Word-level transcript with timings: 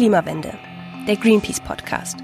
Klimawende, 0.00 0.54
der 1.06 1.14
Greenpeace 1.14 1.60
Podcast. 1.60 2.16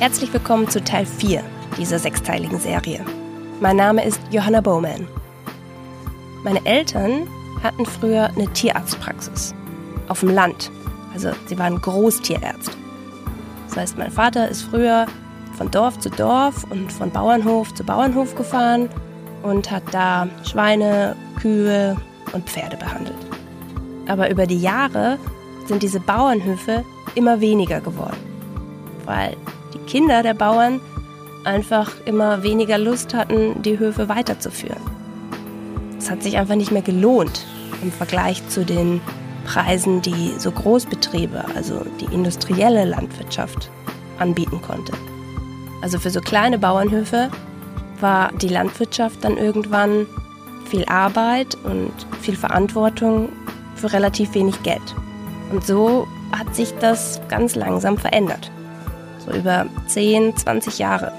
Herzlich 0.00 0.32
willkommen 0.32 0.68
zu 0.68 0.82
Teil 0.82 1.06
4 1.06 1.40
dieser 1.78 2.00
sechsteiligen 2.00 2.58
Serie. 2.58 3.04
Mein 3.60 3.76
Name 3.76 4.04
ist 4.04 4.20
Johanna 4.32 4.60
Bowman. 4.60 5.06
Meine 6.42 6.66
Eltern 6.66 7.28
hatten 7.62 7.86
früher 7.86 8.28
eine 8.34 8.52
Tierarztpraxis 8.52 9.54
auf 10.08 10.18
dem 10.18 10.30
Land. 10.30 10.72
Also 11.14 11.30
sie 11.46 11.56
waren 11.60 11.80
Großtierärzte. 11.80 12.72
Das 13.68 13.76
heißt, 13.76 13.98
mein 13.98 14.10
Vater 14.10 14.48
ist 14.48 14.62
früher 14.62 15.06
von 15.56 15.70
Dorf 15.70 16.00
zu 16.00 16.10
Dorf 16.10 16.64
und 16.70 16.92
von 16.92 17.12
Bauernhof 17.12 17.72
zu 17.72 17.84
Bauernhof 17.84 18.34
gefahren 18.34 18.88
und 19.44 19.70
hat 19.70 19.84
da 19.92 20.26
Schweine, 20.42 21.14
Kühe 21.40 21.96
und 22.32 22.50
Pferde 22.50 22.78
behandelt. 22.78 23.14
Aber 24.08 24.28
über 24.28 24.48
die 24.48 24.60
Jahre 24.60 25.20
sind 25.72 25.82
diese 25.82 26.00
Bauernhöfe 26.00 26.84
immer 27.14 27.40
weniger 27.40 27.80
geworden, 27.80 28.18
weil 29.06 29.34
die 29.72 29.78
Kinder 29.90 30.22
der 30.22 30.34
Bauern 30.34 30.82
einfach 31.44 31.90
immer 32.04 32.42
weniger 32.42 32.76
Lust 32.76 33.14
hatten, 33.14 33.62
die 33.62 33.78
Höfe 33.78 34.10
weiterzuführen. 34.10 34.82
Es 35.98 36.10
hat 36.10 36.22
sich 36.22 36.36
einfach 36.36 36.56
nicht 36.56 36.72
mehr 36.72 36.82
gelohnt 36.82 37.46
im 37.82 37.90
Vergleich 37.90 38.46
zu 38.48 38.66
den 38.66 39.00
Preisen, 39.46 40.02
die 40.02 40.34
so 40.36 40.50
Großbetriebe, 40.50 41.42
also 41.56 41.86
die 42.00 42.14
industrielle 42.14 42.84
Landwirtschaft, 42.84 43.70
anbieten 44.18 44.60
konnte. 44.60 44.92
Also 45.80 45.98
für 45.98 46.10
so 46.10 46.20
kleine 46.20 46.58
Bauernhöfe 46.58 47.30
war 47.98 48.30
die 48.42 48.48
Landwirtschaft 48.48 49.24
dann 49.24 49.38
irgendwann 49.38 50.06
viel 50.66 50.84
Arbeit 50.84 51.56
und 51.64 51.92
viel 52.20 52.36
Verantwortung 52.36 53.30
für 53.74 53.90
relativ 53.90 54.34
wenig 54.34 54.62
Geld. 54.62 54.94
Und 55.52 55.66
so 55.66 56.08
hat 56.32 56.56
sich 56.56 56.72
das 56.80 57.20
ganz 57.28 57.54
langsam 57.54 57.98
verändert. 57.98 58.50
So 59.18 59.32
über 59.32 59.66
10, 59.86 60.34
20 60.34 60.78
Jahre. 60.78 61.12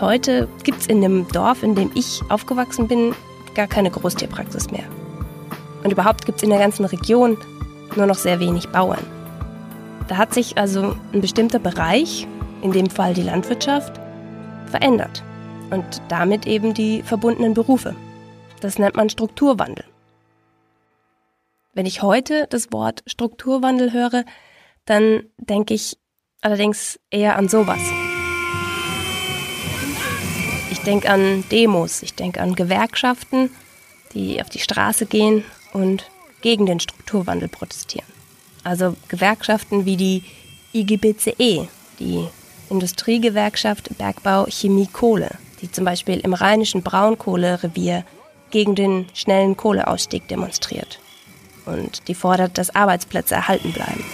Heute 0.00 0.48
gibt 0.62 0.82
es 0.82 0.86
in 0.86 1.00
dem 1.00 1.26
Dorf, 1.28 1.62
in 1.62 1.74
dem 1.74 1.90
ich 1.94 2.20
aufgewachsen 2.28 2.86
bin, 2.86 3.14
gar 3.54 3.66
keine 3.66 3.90
Großtierpraxis 3.90 4.70
mehr. 4.70 4.84
Und 5.82 5.92
überhaupt 5.92 6.26
gibt 6.26 6.38
es 6.38 6.42
in 6.42 6.50
der 6.50 6.58
ganzen 6.58 6.84
Region 6.84 7.38
nur 7.96 8.04
noch 8.04 8.16
sehr 8.16 8.38
wenig 8.38 8.68
Bauern. 8.68 9.02
Da 10.08 10.18
hat 10.18 10.34
sich 10.34 10.58
also 10.58 10.94
ein 11.14 11.22
bestimmter 11.22 11.58
Bereich, 11.58 12.28
in 12.60 12.72
dem 12.72 12.90
Fall 12.90 13.14
die 13.14 13.22
Landwirtschaft, 13.22 13.98
verändert. 14.66 15.22
Und 15.70 16.02
damit 16.08 16.46
eben 16.46 16.74
die 16.74 17.02
verbundenen 17.02 17.54
Berufe. 17.54 17.94
Das 18.60 18.78
nennt 18.78 18.96
man 18.96 19.08
Strukturwandel. 19.08 19.84
Wenn 21.76 21.84
ich 21.84 22.00
heute 22.00 22.46
das 22.48 22.72
Wort 22.72 23.02
Strukturwandel 23.06 23.92
höre, 23.92 24.24
dann 24.86 25.24
denke 25.36 25.74
ich 25.74 25.98
allerdings 26.40 26.98
eher 27.10 27.36
an 27.36 27.50
sowas. 27.50 27.80
Ich 30.70 30.78
denke 30.78 31.10
an 31.10 31.44
Demos, 31.50 32.02
ich 32.02 32.14
denke 32.14 32.40
an 32.40 32.54
Gewerkschaften, 32.54 33.50
die 34.14 34.40
auf 34.40 34.48
die 34.48 34.60
Straße 34.60 35.04
gehen 35.04 35.44
und 35.74 36.06
gegen 36.40 36.64
den 36.64 36.80
Strukturwandel 36.80 37.48
protestieren. 37.48 38.08
Also 38.64 38.96
Gewerkschaften 39.08 39.84
wie 39.84 39.98
die 39.98 40.24
IGBCE, 40.72 41.68
die 41.98 42.26
Industriegewerkschaft 42.70 43.98
Bergbau 43.98 44.46
Chemie 44.48 44.88
Kohle, 44.90 45.32
die 45.60 45.70
zum 45.70 45.84
Beispiel 45.84 46.20
im 46.20 46.32
rheinischen 46.32 46.82
Braunkohlerevier 46.82 48.06
gegen 48.50 48.74
den 48.74 49.08
schnellen 49.12 49.58
Kohleausstieg 49.58 50.26
demonstriert. 50.28 51.00
Und 51.66 52.08
die 52.08 52.14
fordert, 52.14 52.58
dass 52.58 52.74
Arbeitsplätze 52.74 53.34
erhalten 53.34 53.72
bleiben. 53.72 54.04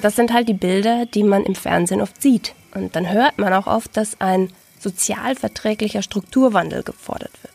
Das 0.00 0.16
sind 0.16 0.32
halt 0.32 0.48
die 0.48 0.54
Bilder, 0.54 1.06
die 1.06 1.22
man 1.22 1.44
im 1.44 1.54
Fernsehen 1.54 2.00
oft 2.00 2.20
sieht. 2.20 2.54
Und 2.74 2.96
dann 2.96 3.12
hört 3.12 3.38
man 3.38 3.52
auch 3.52 3.66
oft, 3.66 3.96
dass 3.96 4.20
ein 4.20 4.50
sozialverträglicher 4.80 6.02
Strukturwandel 6.02 6.82
gefordert 6.82 7.32
wird. 7.42 7.52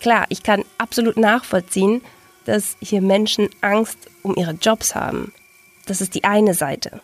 Klar, 0.00 0.26
ich 0.28 0.42
kann 0.42 0.64
absolut 0.78 1.16
nachvollziehen, 1.16 2.02
dass 2.44 2.76
hier 2.80 3.02
Menschen 3.02 3.48
Angst 3.60 3.98
um 4.22 4.36
ihre 4.36 4.52
Jobs 4.52 4.94
haben. 4.94 5.32
Das 5.86 6.00
ist 6.00 6.14
die 6.14 6.24
eine 6.24 6.54
Seite. 6.54 7.00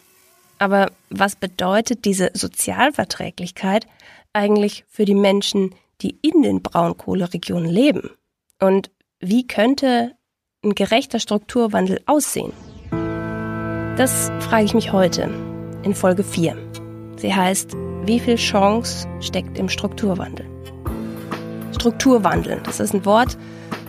Aber 0.58 0.92
was 1.10 1.36
bedeutet 1.36 2.04
diese 2.04 2.30
Sozialverträglichkeit 2.32 3.86
eigentlich 4.32 4.84
für 4.88 5.04
die 5.04 5.14
Menschen, 5.14 5.74
die 6.00 6.18
in 6.22 6.42
den 6.42 6.62
Braunkohleregionen 6.62 7.68
leben? 7.68 8.10
Und 8.60 8.90
wie 9.28 9.46
könnte 9.46 10.12
ein 10.62 10.74
gerechter 10.74 11.18
Strukturwandel 11.18 12.00
aussehen? 12.06 12.52
Das 13.96 14.30
frage 14.40 14.64
ich 14.64 14.74
mich 14.74 14.92
heute 14.92 15.30
in 15.82 15.94
Folge 15.94 16.22
4. 16.22 16.56
Sie 17.16 17.34
heißt, 17.34 17.72
wie 18.04 18.20
viel 18.20 18.36
Chance 18.36 19.08
steckt 19.20 19.58
im 19.58 19.68
Strukturwandel? 19.70 20.46
Strukturwandel, 21.72 22.60
das 22.64 22.80
ist 22.80 22.92
ein 22.92 23.06
Wort, 23.06 23.38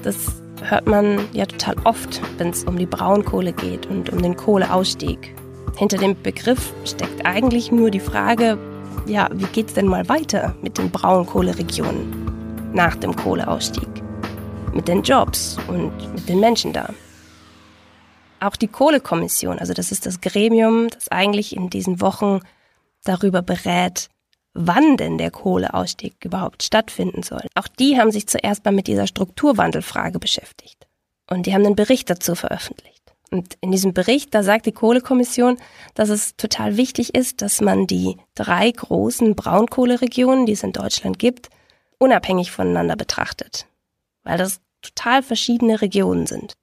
das 0.03 0.41
hört 0.61 0.87
man 0.87 1.19
ja 1.33 1.45
total 1.45 1.75
oft, 1.83 2.21
wenn 2.37 2.49
es 2.49 2.63
um 2.63 2.77
die 2.77 2.85
Braunkohle 2.85 3.51
geht 3.51 3.87
und 3.87 4.09
um 4.11 4.21
den 4.21 4.37
Kohleausstieg. 4.37 5.35
Hinter 5.77 5.97
dem 5.97 6.15
Begriff 6.21 6.73
steckt 6.85 7.25
eigentlich 7.25 7.73
nur 7.73 7.91
die 7.91 7.99
Frage, 7.99 8.57
ja, 9.05 9.29
wie 9.33 9.45
geht 9.47 9.67
es 9.67 9.73
denn 9.73 9.87
mal 9.87 10.07
weiter 10.07 10.55
mit 10.61 10.77
den 10.77 10.91
Braunkohleregionen 10.91 12.71
nach 12.73 12.95
dem 12.95 13.13
Kohleausstieg? 13.15 13.94
Mit 14.75 14.89
den 14.89 15.03
Jobs 15.03 15.57
und 15.69 16.13
mit 16.13 16.27
den 16.27 16.41
Menschen 16.41 16.73
da. 16.73 16.93
Auch 18.41 18.57
die 18.57 18.67
Kohlekommission, 18.67 19.57
also 19.57 19.73
das 19.73 19.93
ist 19.93 20.05
das 20.05 20.19
Gremium, 20.19 20.89
das 20.89 21.07
eigentlich 21.07 21.55
in 21.55 21.69
diesen 21.69 22.01
Wochen 22.01 22.41
darüber 23.05 23.41
berät, 23.41 24.09
wann 24.53 24.97
denn 24.97 25.17
der 25.17 25.31
Kohleausstieg 25.31 26.17
überhaupt 26.25 26.61
stattfinden 26.61 27.23
soll. 27.23 27.47
Auch 27.55 27.69
die 27.69 27.97
haben 27.97 28.11
sich 28.11 28.27
zuerst 28.27 28.65
mal 28.65 28.73
mit 28.73 28.87
dieser 28.87 29.07
Strukturwandelfrage 29.07 30.19
beschäftigt. 30.19 30.87
Und 31.29 31.45
die 31.45 31.53
haben 31.53 31.65
einen 31.65 31.77
Bericht 31.77 32.09
dazu 32.09 32.35
veröffentlicht. 32.35 33.13
Und 33.31 33.57
in 33.61 33.71
diesem 33.71 33.93
Bericht, 33.93 34.35
da 34.35 34.43
sagt 34.43 34.65
die 34.65 34.73
Kohlekommission, 34.73 35.57
dass 35.93 36.09
es 36.09 36.35
total 36.35 36.75
wichtig 36.75 37.15
ist, 37.15 37.41
dass 37.41 37.61
man 37.61 37.87
die 37.87 38.17
drei 38.35 38.71
großen 38.71 39.35
Braunkohleregionen, 39.35 40.45
die 40.45 40.53
es 40.53 40.63
in 40.63 40.73
Deutschland 40.73 41.17
gibt, 41.17 41.49
unabhängig 41.97 42.51
voneinander 42.51 42.97
betrachtet. 42.97 43.67
Weil 44.23 44.37
das 44.37 44.59
total 44.85 45.23
verschiedene 45.23 45.81
Regionen 45.81 46.27
sind. 46.27 46.53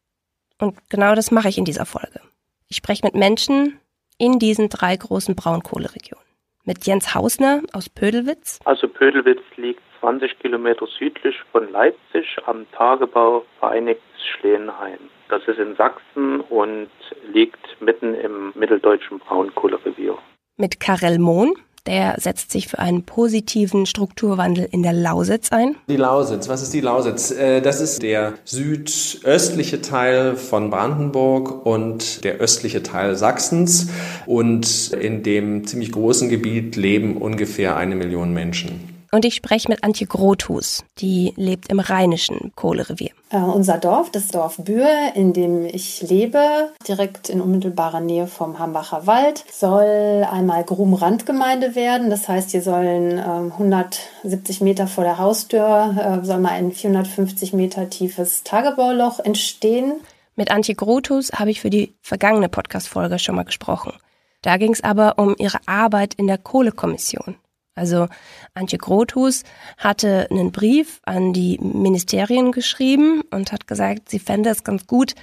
Und 0.58 0.78
genau 0.88 1.14
das 1.14 1.30
mache 1.30 1.48
ich 1.48 1.58
in 1.58 1.64
dieser 1.64 1.86
Folge. 1.86 2.20
Ich 2.68 2.76
spreche 2.76 3.04
mit 3.04 3.14
Menschen 3.14 3.80
in 4.18 4.38
diesen 4.38 4.68
drei 4.68 4.96
großen 4.96 5.34
Braunkohleregionen 5.34 6.22
mit 6.64 6.86
Jens 6.86 7.14
Hausner 7.14 7.62
aus 7.72 7.88
Pödelwitz. 7.88 8.60
Also 8.64 8.88
Pödelwitz 8.88 9.42
liegt 9.56 9.82
20 10.00 10.38
Kilometer 10.38 10.86
südlich 10.98 11.36
von 11.50 11.70
Leipzig 11.70 12.26
am 12.46 12.66
Tagebau 12.72 13.44
Vereinigtes 13.58 14.04
Schlehenhain. 14.38 14.98
Das 15.28 15.42
ist 15.46 15.58
in 15.58 15.74
Sachsen 15.76 16.40
und 16.40 16.90
liegt 17.32 17.80
mitten 17.80 18.14
im 18.14 18.52
mitteldeutschen 18.54 19.18
Braunkohlerevier. 19.18 20.16
Mit 20.56 20.80
Karel 20.80 21.18
Mohn. 21.18 21.54
Der 21.86 22.14
setzt 22.18 22.52
sich 22.52 22.68
für 22.68 22.78
einen 22.78 23.02
positiven 23.02 23.86
Strukturwandel 23.86 24.68
in 24.70 24.84
der 24.84 24.92
Lausitz 24.92 25.50
ein. 25.50 25.74
Die 25.88 25.96
Lausitz, 25.96 26.48
was 26.48 26.62
ist 26.62 26.72
die 26.72 26.80
Lausitz? 26.80 27.32
Äh, 27.32 27.60
das 27.60 27.80
ist 27.80 28.02
der 28.02 28.34
südöstliche 28.44 29.80
Teil 29.80 30.36
von 30.36 30.70
Brandenburg 30.70 31.66
und 31.66 32.22
der 32.22 32.34
östliche 32.34 32.84
Teil 32.84 33.16
Sachsens. 33.16 33.88
Und 34.26 34.92
in 34.92 35.24
dem 35.24 35.66
ziemlich 35.66 35.90
großen 35.90 36.28
Gebiet 36.28 36.76
leben 36.76 37.16
ungefähr 37.16 37.76
eine 37.76 37.96
Million 37.96 38.32
Menschen. 38.32 38.91
Und 39.14 39.26
ich 39.26 39.34
spreche 39.34 39.68
mit 39.68 39.84
Antje 39.84 40.06
Grothus, 40.06 40.86
die 40.98 41.34
lebt 41.36 41.68
im 41.68 41.80
rheinischen 41.80 42.52
Kohlerevier. 42.56 43.10
Äh, 43.28 43.36
unser 43.36 43.76
Dorf, 43.76 44.10
das 44.10 44.28
Dorf 44.28 44.56
Bühr, 44.56 44.88
in 45.14 45.34
dem 45.34 45.66
ich 45.66 46.00
lebe, 46.00 46.70
direkt 46.88 47.28
in 47.28 47.42
unmittelbarer 47.42 48.00
Nähe 48.00 48.26
vom 48.26 48.58
Hambacher 48.58 49.06
Wald, 49.06 49.44
soll 49.52 50.26
einmal 50.30 50.64
Grubenrandgemeinde 50.64 51.74
werden. 51.74 52.08
Das 52.08 52.26
heißt, 52.26 52.52
hier 52.52 52.62
sollen 52.62 53.18
äh, 53.18 53.52
170 53.52 54.62
Meter 54.62 54.86
vor 54.86 55.04
der 55.04 55.18
Haustür 55.18 56.22
äh, 56.22 56.24
soll 56.24 56.38
mal 56.38 56.52
ein 56.52 56.72
450 56.72 57.52
Meter 57.52 57.90
tiefes 57.90 58.44
Tagebauloch 58.44 59.20
entstehen. 59.20 59.92
Mit 60.36 60.50
Antje 60.50 60.74
Grothus 60.74 61.32
habe 61.32 61.50
ich 61.50 61.60
für 61.60 61.68
die 61.68 61.92
vergangene 62.00 62.48
Podcast-Folge 62.48 63.18
schon 63.18 63.34
mal 63.34 63.44
gesprochen. 63.44 63.92
Da 64.40 64.56
ging 64.56 64.72
es 64.72 64.82
aber 64.82 65.18
um 65.18 65.36
ihre 65.38 65.58
Arbeit 65.66 66.14
in 66.14 66.26
der 66.26 66.38
Kohlekommission. 66.38 67.36
Also 67.74 68.08
Antje 68.54 68.78
Grothus 68.78 69.44
hatte 69.78 70.28
einen 70.30 70.52
Brief 70.52 71.00
an 71.04 71.32
die 71.32 71.58
Ministerien 71.58 72.52
geschrieben 72.52 73.22
und 73.30 73.52
hat 73.52 73.66
gesagt, 73.66 74.10
sie 74.10 74.18
fände 74.18 74.50
es 74.50 74.62
ganz 74.62 74.86
gut, 74.86 75.14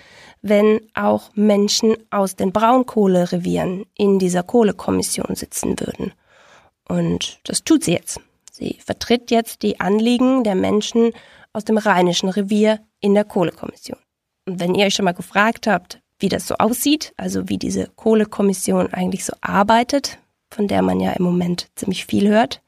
wenn 0.41 0.81
auch 0.95 1.29
Menschen 1.35 1.95
aus 2.09 2.35
den 2.35 2.51
Braunkohlerevieren 2.51 3.85
in 3.95 4.19
dieser 4.19 4.43
Kohlekommission 4.43 5.35
sitzen 5.35 5.79
würden. 5.79 6.13
Und 6.87 7.39
das 7.43 7.63
tut 7.63 7.83
sie 7.83 7.93
jetzt. 7.93 8.19
Sie 8.51 8.79
vertritt 8.83 9.29
jetzt 9.31 9.61
die 9.61 9.79
Anliegen 9.79 10.43
der 10.43 10.55
Menschen 10.55 11.11
aus 11.53 11.65
dem 11.65 11.77
Rheinischen 11.77 12.29
Revier 12.29 12.79
in 12.99 13.13
der 13.13 13.25
Kohlekommission. 13.25 13.99
Und 14.47 14.59
wenn 14.59 14.73
ihr 14.73 14.87
euch 14.87 14.95
schon 14.95 15.05
mal 15.05 15.13
gefragt 15.13 15.67
habt, 15.67 16.01
wie 16.19 16.29
das 16.29 16.47
so 16.47 16.55
aussieht, 16.55 17.13
also 17.15 17.47
wie 17.47 17.57
diese 17.57 17.87
Kohlekommission 17.95 18.91
eigentlich 18.91 19.23
so 19.23 19.33
arbeitet, 19.41 20.17
von 20.49 20.67
der 20.67 20.81
man 20.81 20.99
ja 20.99 21.11
im 21.11 21.23
Moment 21.23 21.67
ziemlich 21.75 22.05
viel 22.05 22.27
hört, 22.27 22.61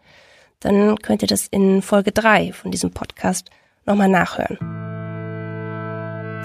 dann 0.60 0.98
könnt 1.00 1.22
ihr 1.22 1.28
das 1.28 1.48
in 1.48 1.82
Folge 1.82 2.12
3 2.12 2.54
von 2.54 2.72
diesem 2.72 2.92
Podcast 2.92 3.50
nochmal 3.86 4.10
nachhören. 4.10 4.58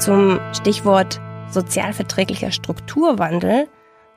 Zum 0.00 0.40
Stichwort 0.52 1.20
sozialverträglicher 1.50 2.50
Strukturwandel 2.50 3.68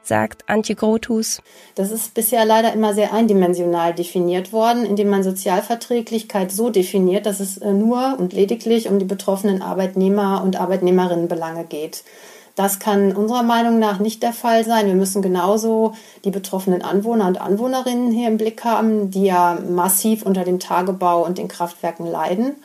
sagt 0.01 0.47
Antje 0.49 0.75
Grothus. 0.75 1.41
Das 1.75 1.91
ist 1.91 2.13
bisher 2.13 2.45
leider 2.45 2.73
immer 2.73 2.93
sehr 2.93 3.13
eindimensional 3.13 3.93
definiert 3.93 4.51
worden, 4.53 4.85
indem 4.85 5.09
man 5.09 5.23
Sozialverträglichkeit 5.23 6.51
so 6.51 6.69
definiert, 6.69 7.25
dass 7.25 7.39
es 7.39 7.57
äh, 7.57 7.73
nur 7.73 8.17
und 8.17 8.33
lediglich 8.33 8.89
um 8.89 8.99
die 8.99 9.05
betroffenen 9.05 9.61
Arbeitnehmer 9.61 10.41
und 10.43 10.59
Arbeitnehmerinnenbelange 10.59 11.65
geht. 11.65 12.03
Das 12.55 12.79
kann 12.79 13.15
unserer 13.15 13.43
Meinung 13.43 13.79
nach 13.79 13.99
nicht 13.99 14.21
der 14.23 14.33
Fall 14.33 14.65
sein. 14.65 14.87
Wir 14.87 14.95
müssen 14.95 15.21
genauso 15.21 15.93
die 16.25 16.31
betroffenen 16.31 16.81
Anwohner 16.81 17.27
und 17.27 17.39
Anwohnerinnen 17.39 18.11
hier 18.11 18.27
im 18.27 18.37
Blick 18.37 18.63
haben, 18.63 19.11
die 19.11 19.25
ja 19.25 19.57
massiv 19.69 20.23
unter 20.23 20.43
dem 20.43 20.59
Tagebau 20.59 21.25
und 21.25 21.37
den 21.37 21.47
Kraftwerken 21.47 22.05
leiden. 22.05 22.55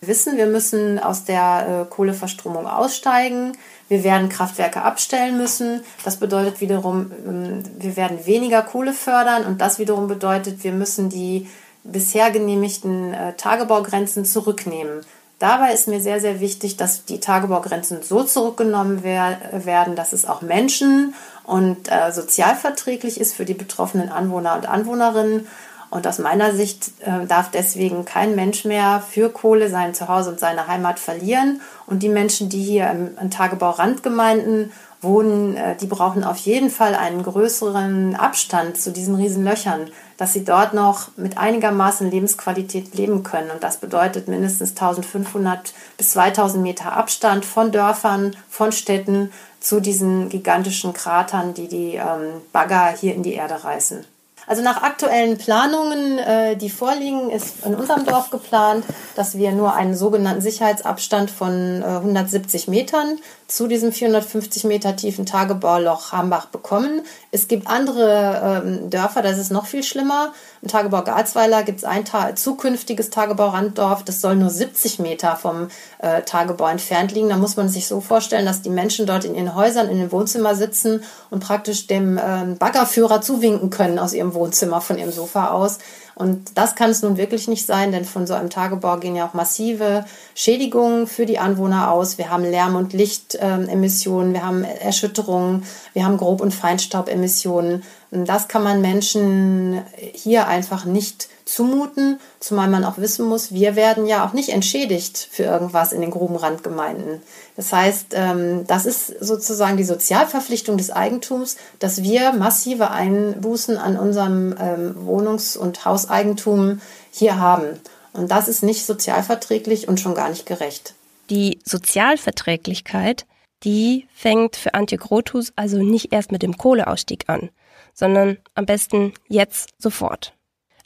Wir 0.00 0.08
wissen, 0.08 0.36
wir 0.36 0.46
müssen 0.46 0.98
aus 0.98 1.24
der 1.24 1.86
äh, 1.88 1.90
Kohleverstromung 1.92 2.66
aussteigen. 2.66 3.52
Wir 3.88 4.04
werden 4.04 4.28
Kraftwerke 4.28 4.82
abstellen 4.82 5.36
müssen. 5.36 5.82
Das 6.04 6.18
bedeutet 6.18 6.60
wiederum, 6.60 7.10
ähm, 7.26 7.64
wir 7.78 7.96
werden 7.96 8.24
weniger 8.24 8.62
Kohle 8.62 8.92
fördern 8.92 9.44
und 9.44 9.60
das 9.60 9.78
wiederum 9.80 10.06
bedeutet, 10.06 10.62
wir 10.62 10.72
müssen 10.72 11.08
die 11.08 11.48
bisher 11.82 12.30
genehmigten 12.30 13.12
äh, 13.12 13.32
Tagebaugrenzen 13.34 14.24
zurücknehmen. 14.24 15.00
Dabei 15.38 15.72
ist 15.72 15.86
mir 15.86 16.00
sehr, 16.00 16.20
sehr 16.20 16.40
wichtig, 16.40 16.76
dass 16.76 17.04
die 17.04 17.20
Tagebaugrenzen 17.20 18.02
so 18.02 18.24
zurückgenommen 18.24 19.04
werden, 19.04 19.94
dass 19.94 20.12
es 20.12 20.26
auch 20.26 20.42
Menschen 20.42 21.14
und 21.44 21.90
äh, 21.90 22.10
sozialverträglich 22.10 23.20
ist 23.20 23.34
für 23.34 23.44
die 23.44 23.54
betroffenen 23.54 24.08
Anwohner 24.08 24.56
und 24.56 24.68
Anwohnerinnen. 24.68 25.46
Und 25.90 26.06
aus 26.06 26.18
meiner 26.18 26.52
Sicht 26.52 26.90
äh, 27.00 27.24
darf 27.26 27.50
deswegen 27.50 28.04
kein 28.04 28.34
Mensch 28.34 28.64
mehr 28.64 29.02
für 29.08 29.30
Kohle 29.30 29.70
sein 29.70 29.94
Zuhause 29.94 30.30
und 30.30 30.40
seine 30.40 30.66
Heimat 30.66 30.98
verlieren. 30.98 31.62
Und 31.86 32.02
die 32.02 32.10
Menschen, 32.10 32.50
die 32.50 32.62
hier 32.62 32.90
im, 32.90 33.16
im 33.18 33.30
Tagebau-Randgemeinden 33.30 34.72
wohnen, 35.00 35.56
äh, 35.56 35.76
die 35.76 35.86
brauchen 35.86 36.24
auf 36.24 36.38
jeden 36.38 36.70
Fall 36.70 36.94
einen 36.94 37.22
größeren 37.22 38.16
Abstand 38.16 38.76
zu 38.76 38.90
diesen 38.92 39.14
Riesenlöchern, 39.14 39.90
dass 40.16 40.32
sie 40.32 40.44
dort 40.44 40.74
noch 40.74 41.08
mit 41.16 41.38
einigermaßen 41.38 42.10
Lebensqualität 42.10 42.94
leben 42.94 43.22
können. 43.22 43.50
Und 43.50 43.62
das 43.62 43.78
bedeutet 43.78 44.28
mindestens 44.28 44.70
1500 44.70 45.72
bis 45.96 46.10
2000 46.10 46.62
Meter 46.62 46.92
Abstand 46.92 47.44
von 47.44 47.70
Dörfern, 47.70 48.36
von 48.48 48.72
Städten 48.72 49.32
zu 49.60 49.80
diesen 49.80 50.28
gigantischen 50.28 50.92
Kratern, 50.92 51.54
die 51.54 51.68
die 51.68 51.94
ähm, 51.94 52.40
Bagger 52.52 52.88
hier 52.88 53.14
in 53.14 53.22
die 53.22 53.34
Erde 53.34 53.62
reißen. 53.62 54.04
Also 54.48 54.62
nach 54.62 54.82
aktuellen 54.82 55.36
Planungen, 55.36 56.18
äh, 56.18 56.56
die 56.56 56.70
vorliegen, 56.70 57.30
ist 57.30 57.66
in 57.66 57.74
unserem 57.74 58.06
Dorf 58.06 58.30
geplant, 58.30 58.82
dass 59.14 59.36
wir 59.36 59.52
nur 59.52 59.74
einen 59.74 59.94
sogenannten 59.94 60.40
Sicherheitsabstand 60.40 61.30
von 61.30 61.82
äh, 61.82 61.84
170 61.84 62.66
Metern 62.66 63.18
zu 63.46 63.66
diesem 63.66 63.92
450 63.92 64.64
Meter 64.64 64.96
tiefen 64.96 65.26
Tagebauloch 65.26 66.12
Hambach 66.12 66.46
bekommen. 66.46 67.02
Es 67.30 67.46
gibt 67.46 67.66
andere 67.66 68.62
ähm, 68.64 68.88
Dörfer, 68.88 69.20
da 69.20 69.28
ist 69.28 69.50
noch 69.52 69.66
viel 69.66 69.82
schlimmer. 69.82 70.32
Im 70.60 70.68
Tagebau 70.68 71.02
Garzweiler 71.02 71.62
gibt 71.62 71.78
es 71.78 71.84
ein 71.84 72.04
Ta 72.04 72.34
zukünftiges 72.34 73.10
Tagebauranddorf, 73.10 74.02
das 74.02 74.20
soll 74.20 74.36
nur 74.36 74.50
70 74.50 74.98
Meter 74.98 75.36
vom 75.36 75.68
äh, 75.98 76.22
Tagebau 76.22 76.66
entfernt 76.66 77.12
liegen. 77.12 77.28
Da 77.28 77.36
muss 77.36 77.56
man 77.56 77.68
sich 77.68 77.86
so 77.86 78.00
vorstellen, 78.00 78.46
dass 78.46 78.62
die 78.62 78.70
Menschen 78.70 79.06
dort 79.06 79.24
in 79.24 79.34
ihren 79.34 79.54
Häusern, 79.54 79.88
in 79.88 79.98
den 79.98 80.12
Wohnzimmer 80.12 80.54
sitzen 80.54 81.02
und 81.30 81.44
praktisch 81.44 81.86
dem 81.86 82.18
ähm, 82.22 82.58
Baggerführer 82.58 83.20
zuwinken 83.20 83.70
können 83.70 83.98
aus 83.98 84.12
ihrem 84.12 84.34
Wohnzimmer, 84.34 84.80
von 84.80 84.98
ihrem 84.98 85.12
Sofa 85.12 85.50
aus. 85.50 85.78
Und 86.18 86.58
das 86.58 86.74
kann 86.74 86.90
es 86.90 87.02
nun 87.02 87.16
wirklich 87.16 87.46
nicht 87.46 87.64
sein, 87.64 87.92
denn 87.92 88.04
von 88.04 88.26
so 88.26 88.34
einem 88.34 88.50
Tagebau 88.50 88.96
gehen 88.96 89.14
ja 89.14 89.28
auch 89.28 89.34
massive 89.34 90.04
Schädigungen 90.34 91.06
für 91.06 91.26
die 91.26 91.38
Anwohner 91.38 91.92
aus. 91.92 92.18
Wir 92.18 92.28
haben 92.28 92.42
Lärm- 92.42 92.74
und 92.74 92.92
Lichtemissionen, 92.92 94.32
wir 94.32 94.44
haben 94.44 94.64
Erschütterungen, 94.64 95.62
wir 95.92 96.04
haben 96.04 96.16
Grob- 96.16 96.40
und 96.40 96.52
Feinstaubemissionen. 96.52 97.84
Das 98.10 98.48
kann 98.48 98.64
man 98.64 98.80
Menschen 98.80 99.80
hier 100.12 100.48
einfach 100.48 100.84
nicht 100.84 101.28
zumuten, 101.48 102.20
zumal 102.40 102.68
man 102.68 102.84
auch 102.84 102.98
wissen 102.98 103.26
muss, 103.26 103.52
wir 103.52 103.74
werden 103.74 104.06
ja 104.06 104.26
auch 104.26 104.34
nicht 104.34 104.50
entschädigt 104.50 105.28
für 105.30 105.44
irgendwas 105.44 105.92
in 105.92 106.00
den 106.00 106.10
Grubenrandgemeinden. 106.10 107.22
Das 107.56 107.72
heißt, 107.72 108.08
ähm, 108.12 108.66
das 108.66 108.84
ist 108.84 109.06
sozusagen 109.20 109.76
die 109.76 109.84
Sozialverpflichtung 109.84 110.76
des 110.76 110.90
Eigentums, 110.90 111.56
dass 111.78 112.02
wir 112.02 112.32
massive 112.32 112.90
Einbußen 112.90 113.78
an 113.78 113.96
unserem 113.96 114.54
ähm, 114.60 114.94
Wohnungs- 115.06 115.56
und 115.56 115.84
Hauseigentum 115.84 116.80
hier 117.10 117.38
haben. 117.38 117.80
Und 118.12 118.30
das 118.30 118.48
ist 118.48 118.62
nicht 118.62 118.84
sozialverträglich 118.84 119.88
und 119.88 120.00
schon 120.00 120.14
gar 120.14 120.28
nicht 120.28 120.44
gerecht. 120.44 120.94
Die 121.30 121.60
Sozialverträglichkeit, 121.64 123.26
die 123.64 124.06
fängt 124.14 124.56
für 124.56 124.74
Antje 124.74 124.98
Grothus 124.98 125.52
also 125.56 125.78
nicht 125.78 126.12
erst 126.12 126.30
mit 126.30 126.42
dem 126.42 126.56
Kohleausstieg 126.58 127.24
an, 127.28 127.50
sondern 127.94 128.38
am 128.54 128.66
besten 128.66 129.14
jetzt 129.28 129.70
sofort 129.78 130.34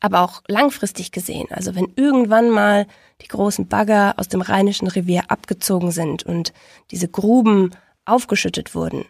aber 0.02 0.20
auch 0.20 0.43
langfristig 0.49 1.12
gesehen. 1.12 1.46
Also 1.50 1.75
wenn 1.75 1.93
irgendwann 1.96 2.50
mal 2.50 2.87
die 3.22 3.28
großen 3.28 3.69
Bagger 3.69 4.14
aus 4.16 4.28
dem 4.28 4.43
Rheinischen 4.43 4.88
Revier 4.88 5.22
abgezogen 5.28 5.93
sind 5.93 6.25
und 6.25 6.52
diese 6.90 7.08
Gruben 7.08 7.70
aufgeschüttet 8.04 8.75
wurden, 8.75 9.06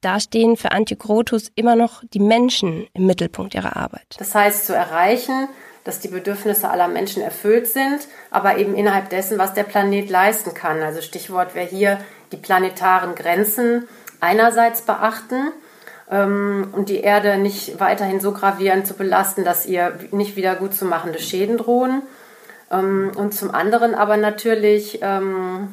da 0.00 0.18
stehen 0.18 0.56
für 0.56 0.72
Antje 0.72 0.96
Grotus 0.96 1.52
immer 1.54 1.76
noch 1.76 2.02
die 2.12 2.20
Menschen 2.20 2.86
im 2.92 3.06
Mittelpunkt 3.06 3.54
ihrer 3.54 3.76
Arbeit. 3.76 4.16
Das 4.18 4.34
heißt, 4.34 4.66
zu 4.66 4.74
erreichen, 4.74 5.48
dass 5.84 6.00
die 6.00 6.08
Bedürfnisse 6.08 6.68
aller 6.68 6.88
Menschen 6.88 7.22
erfüllt 7.22 7.68
sind, 7.68 8.08
aber 8.30 8.58
eben 8.58 8.74
innerhalb 8.74 9.10
dessen, 9.10 9.38
was 9.38 9.54
der 9.54 9.64
Planet 9.64 10.10
leisten 10.10 10.54
kann. 10.54 10.82
Also 10.82 11.02
Stichwort 11.02 11.54
wäre 11.54 11.68
hier 11.68 12.00
die 12.32 12.36
planetaren 12.36 13.14
Grenzen 13.14 13.88
einerseits 14.20 14.82
beachten 14.82 15.52
ähm, 16.10 16.68
und 16.72 16.88
die 16.88 17.00
Erde 17.00 17.38
nicht 17.38 17.80
weiterhin 17.80 18.20
so 18.20 18.32
gravierend 18.32 18.86
zu 18.86 18.94
belasten, 18.94 19.44
dass 19.44 19.66
ihr 19.66 19.98
nicht 20.10 20.36
wieder 20.36 20.56
gut 20.56 20.74
zu 20.74 20.84
machende 20.84 21.18
Schäden 21.18 21.56
drohen. 21.56 22.02
Ähm, 22.70 23.12
und 23.14 23.34
zum 23.34 23.54
anderen 23.54 23.94
aber 23.94 24.16
natürlich 24.16 24.98
ähm, 25.02 25.68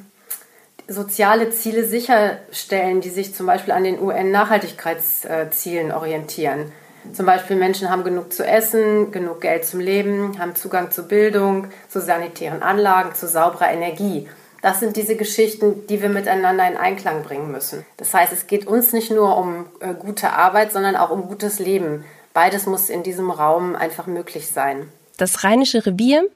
soziale 0.88 1.50
Ziele 1.50 1.86
sicherstellen, 1.86 3.01
die 3.01 3.10
sich 3.10 3.36
zum 3.36 3.46
Beispiel 3.46 3.74
an 3.74 3.84
den 3.84 4.00
UN-Nachhaltigkeitszielen 4.00 5.91
orientieren. 5.91 6.72
Zum 7.13 7.25
Beispiel 7.25 7.56
Menschen 7.56 7.89
haben 7.89 8.03
genug 8.03 8.34
zu 8.34 8.46
essen, 8.46 9.12
genug 9.12 9.41
Geld 9.41 9.65
zum 9.65 9.79
Leben, 9.79 10.39
haben 10.39 10.56
Zugang 10.56 10.91
zu 10.91 11.08
Bildung, 11.08 11.67
zu 11.88 12.01
sanitären 12.01 12.62
Anlagen, 12.62 13.15
zu 13.15 13.27
sauberer 13.27 13.72
Energie. 13.72 14.27
Das 14.67 14.81
sind 14.81 14.97
diese 14.97 15.15
Geschichten, 15.15 15.88
die 15.88 16.01
wir 16.01 16.09
miteinander 16.09 16.67
in 16.67 16.75
Einklang 16.75 17.24
bringen 17.24 17.53
müssen. 17.53 17.86
Das 17.95 18.13
heißt, 18.13 18.33
es 18.33 18.47
geht 18.47 18.67
uns 18.67 18.91
nicht 18.91 19.09
nur 19.12 19.38
um 19.38 19.67
äh, 19.79 19.93
gute 19.93 20.33
Arbeit, 20.33 20.74
sondern 20.74 20.97
auch 20.97 21.09
um 21.09 21.29
gutes 21.29 21.59
Leben. 21.59 22.03
Beides 22.33 22.65
muss 22.65 22.89
in 22.89 23.01
diesem 23.01 23.31
Raum 23.31 23.77
einfach 23.77 24.07
möglich 24.07 24.47
sein. 24.47 24.91
Das 25.15 25.45
Rheinische 25.45 25.86
Revier, 25.86 26.29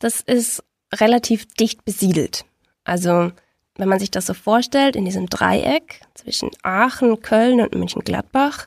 das 0.00 0.20
ist 0.20 0.64
relativ 0.92 1.46
dicht 1.46 1.84
besiedelt. 1.84 2.44
Also, 2.82 3.30
wenn 3.76 3.88
man 3.88 4.00
sich 4.00 4.10
das 4.10 4.26
so 4.26 4.34
vorstellt, 4.34 4.96
in 4.96 5.04
diesem 5.04 5.28
Dreieck 5.28 6.00
zwischen 6.14 6.50
Aachen, 6.64 7.22
Köln 7.22 7.60
und 7.60 7.76
München-Gladbach, 7.76 8.66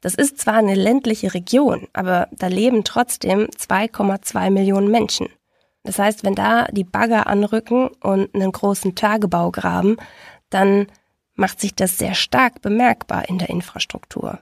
das 0.00 0.16
ist 0.16 0.40
zwar 0.40 0.54
eine 0.54 0.74
ländliche 0.74 1.34
Region, 1.34 1.86
aber 1.92 2.26
da 2.32 2.48
leben 2.48 2.82
trotzdem 2.82 3.46
2,2 3.56 4.50
Millionen 4.50 4.90
Menschen. 4.90 5.28
Das 5.84 5.98
heißt, 5.98 6.24
wenn 6.24 6.34
da 6.34 6.66
die 6.66 6.84
Bagger 6.84 7.26
anrücken 7.26 7.88
und 8.02 8.34
einen 8.34 8.52
großen 8.52 8.94
Tagebau 8.94 9.50
graben, 9.50 9.96
dann 10.50 10.88
macht 11.34 11.60
sich 11.60 11.74
das 11.74 11.98
sehr 11.98 12.14
stark 12.14 12.62
bemerkbar 12.62 13.28
in 13.28 13.38
der 13.38 13.50
Infrastruktur. 13.50 14.40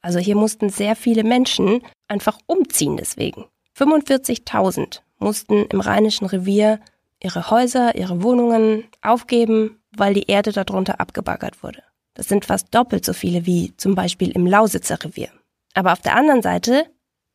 Also 0.00 0.18
hier 0.18 0.36
mussten 0.36 0.70
sehr 0.70 0.96
viele 0.96 1.24
Menschen 1.24 1.82
einfach 2.08 2.38
umziehen 2.46 2.96
deswegen. 2.96 3.46
45.000 3.76 5.00
mussten 5.18 5.64
im 5.66 5.80
Rheinischen 5.80 6.26
Revier 6.26 6.80
ihre 7.22 7.50
Häuser, 7.50 7.96
ihre 7.96 8.22
Wohnungen 8.22 8.84
aufgeben, 9.02 9.80
weil 9.96 10.14
die 10.14 10.26
Erde 10.30 10.52
darunter 10.52 11.00
abgebaggert 11.00 11.62
wurde. 11.62 11.82
Das 12.12 12.28
sind 12.28 12.44
fast 12.44 12.72
doppelt 12.74 13.04
so 13.04 13.12
viele 13.12 13.46
wie 13.46 13.74
zum 13.76 13.94
Beispiel 13.94 14.30
im 14.30 14.46
Lausitzer 14.46 15.02
Revier. 15.02 15.30
Aber 15.72 15.92
auf 15.92 16.00
der 16.00 16.14
anderen 16.14 16.42
Seite, 16.42 16.86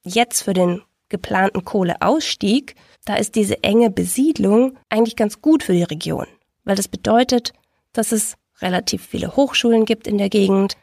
jetzt 0.04 0.44
für 0.44 0.54
den 0.54 0.82
geplanten 1.10 1.66
Kohleausstieg, 1.66 2.76
da 3.06 3.16
ist 3.16 3.36
diese 3.36 3.64
enge 3.64 3.90
Besiedlung 3.90 4.78
eigentlich 4.90 5.16
ganz 5.16 5.42
gut 5.42 5.64
für 5.64 5.74
die 5.74 5.84
Region, 5.84 6.28
weil 6.64 6.76
das 6.76 6.88
bedeutet, 6.88 7.54
dass 7.94 8.12
es 8.12 8.36
relativ 8.62 9.06
viele 9.06 9.36
Hochschulen 9.36 9.86
gibt 9.86 10.08
in 10.08 10.18
der 10.18 10.30
Gegend, 10.30 10.78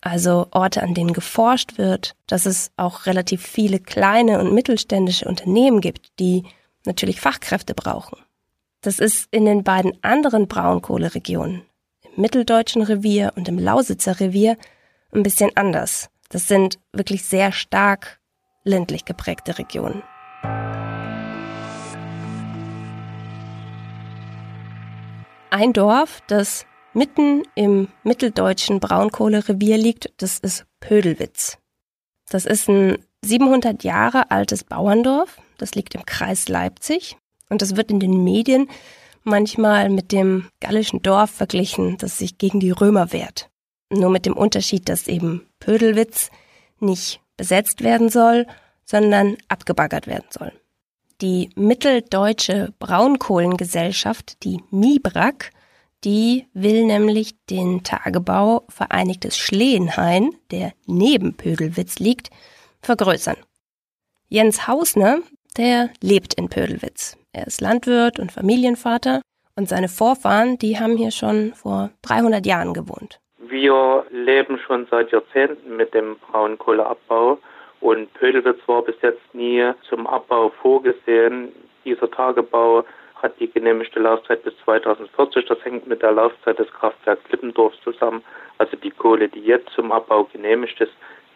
also 0.00 0.46
Orte, 0.52 0.82
an 0.82 0.94
denen 0.94 1.12
geforscht 1.12 1.78
wird, 1.78 2.14
dass 2.26 2.46
es 2.46 2.70
auch 2.76 3.06
relativ 3.06 3.42
viele 3.42 3.80
kleine 3.80 4.38
und 4.38 4.52
mittelständische 4.52 5.26
Unternehmen 5.26 5.80
gibt, 5.80 6.18
die 6.18 6.44
natürlich 6.84 7.20
Fachkräfte 7.20 7.74
brauchen. 7.74 8.18
Das 8.82 8.98
ist 8.98 9.26
in 9.32 9.44
den 9.44 9.64
beiden 9.64 9.92
anderen 10.02 10.46
Braunkohleregionen, 10.46 11.62
im 12.04 12.22
Mitteldeutschen 12.22 12.82
Revier 12.82 13.32
und 13.36 13.48
im 13.48 13.58
Lausitzer 13.58 14.20
Revier 14.20 14.56
ein 15.12 15.22
bisschen 15.22 15.50
anders. 15.56 16.08
Das 16.28 16.46
sind 16.46 16.78
wirklich 16.92 17.24
sehr 17.24 17.52
stark 17.52 18.20
ländlich 18.64 19.04
geprägte 19.04 19.58
Regionen. 19.58 20.02
Ein 25.50 25.72
Dorf, 25.72 26.22
das 26.26 26.66
mitten 26.92 27.42
im 27.54 27.88
mitteldeutschen 28.02 28.80
Braunkohlerevier 28.80 29.78
liegt, 29.78 30.12
das 30.16 30.38
ist 30.38 30.66
Pödelwitz. 30.80 31.58
Das 32.28 32.46
ist 32.46 32.68
ein 32.68 32.98
700 33.24 33.84
Jahre 33.84 34.30
altes 34.30 34.64
Bauerndorf, 34.64 35.38
das 35.58 35.74
liegt 35.74 35.94
im 35.94 36.04
Kreis 36.04 36.48
Leipzig 36.48 37.16
und 37.48 37.62
das 37.62 37.76
wird 37.76 37.90
in 37.90 38.00
den 38.00 38.24
Medien 38.24 38.68
manchmal 39.22 39.88
mit 39.88 40.12
dem 40.12 40.48
gallischen 40.60 41.02
Dorf 41.02 41.30
verglichen, 41.30 41.96
das 41.98 42.18
sich 42.18 42.38
gegen 42.38 42.60
die 42.60 42.70
Römer 42.70 43.12
wehrt. 43.12 43.50
Nur 43.90 44.10
mit 44.10 44.26
dem 44.26 44.36
Unterschied, 44.36 44.88
dass 44.88 45.06
eben 45.06 45.46
Pödelwitz 45.60 46.30
nicht 46.80 47.20
besetzt 47.36 47.82
werden 47.82 48.08
soll, 48.08 48.46
sondern 48.84 49.36
abgebaggert 49.48 50.06
werden 50.06 50.26
soll. 50.30 50.52
Die 51.22 51.48
Mitteldeutsche 51.56 52.74
Braunkohlengesellschaft, 52.78 54.44
die 54.44 54.60
MIBRAG, 54.70 55.50
die 56.04 56.46
will 56.52 56.84
nämlich 56.84 57.34
den 57.46 57.82
Tagebau 57.84 58.64
Vereinigtes 58.68 59.38
Schleenhain, 59.38 60.34
der 60.50 60.72
neben 60.84 61.34
Pödelwitz 61.34 61.98
liegt, 62.00 62.28
vergrößern. 62.82 63.38
Jens 64.28 64.68
Hausner, 64.68 65.20
der 65.56 65.88
lebt 66.02 66.34
in 66.34 66.50
Pödelwitz. 66.50 67.16
Er 67.32 67.46
ist 67.46 67.62
Landwirt 67.62 68.18
und 68.18 68.30
Familienvater 68.30 69.22
und 69.54 69.70
seine 69.70 69.88
Vorfahren, 69.88 70.58
die 70.58 70.78
haben 70.78 70.98
hier 70.98 71.12
schon 71.12 71.54
vor 71.54 71.92
300 72.02 72.44
Jahren 72.44 72.74
gewohnt. 72.74 73.20
Wir 73.38 74.04
leben 74.10 74.58
schon 74.58 74.86
seit 74.90 75.12
Jahrzehnten 75.12 75.76
mit 75.76 75.94
dem 75.94 76.18
Braunkohleabbau 76.18 77.38
und 77.86 78.12
Pödelwitz 78.14 78.58
war 78.66 78.82
bis 78.82 78.96
jetzt 79.00 79.32
nie 79.32 79.64
zum 79.88 80.08
Abbau 80.08 80.48
vorgesehen. 80.60 81.52
Dieser 81.84 82.10
Tagebau 82.10 82.84
hat 83.22 83.38
die 83.38 83.48
genehmigte 83.48 84.00
Laufzeit 84.00 84.42
bis 84.42 84.54
2040. 84.64 85.46
Das 85.46 85.64
hängt 85.64 85.86
mit 85.86 86.02
der 86.02 86.10
Laufzeit 86.10 86.58
des 86.58 86.68
Kraftwerks 86.72 87.22
Lippendorf 87.30 87.74
zusammen. 87.84 88.24
Also 88.58 88.76
die 88.76 88.90
Kohle, 88.90 89.28
die 89.28 89.38
jetzt 89.38 89.70
zum 89.70 89.92
Abbau 89.92 90.24
genehmigt 90.24 90.80
ist, 90.80 90.94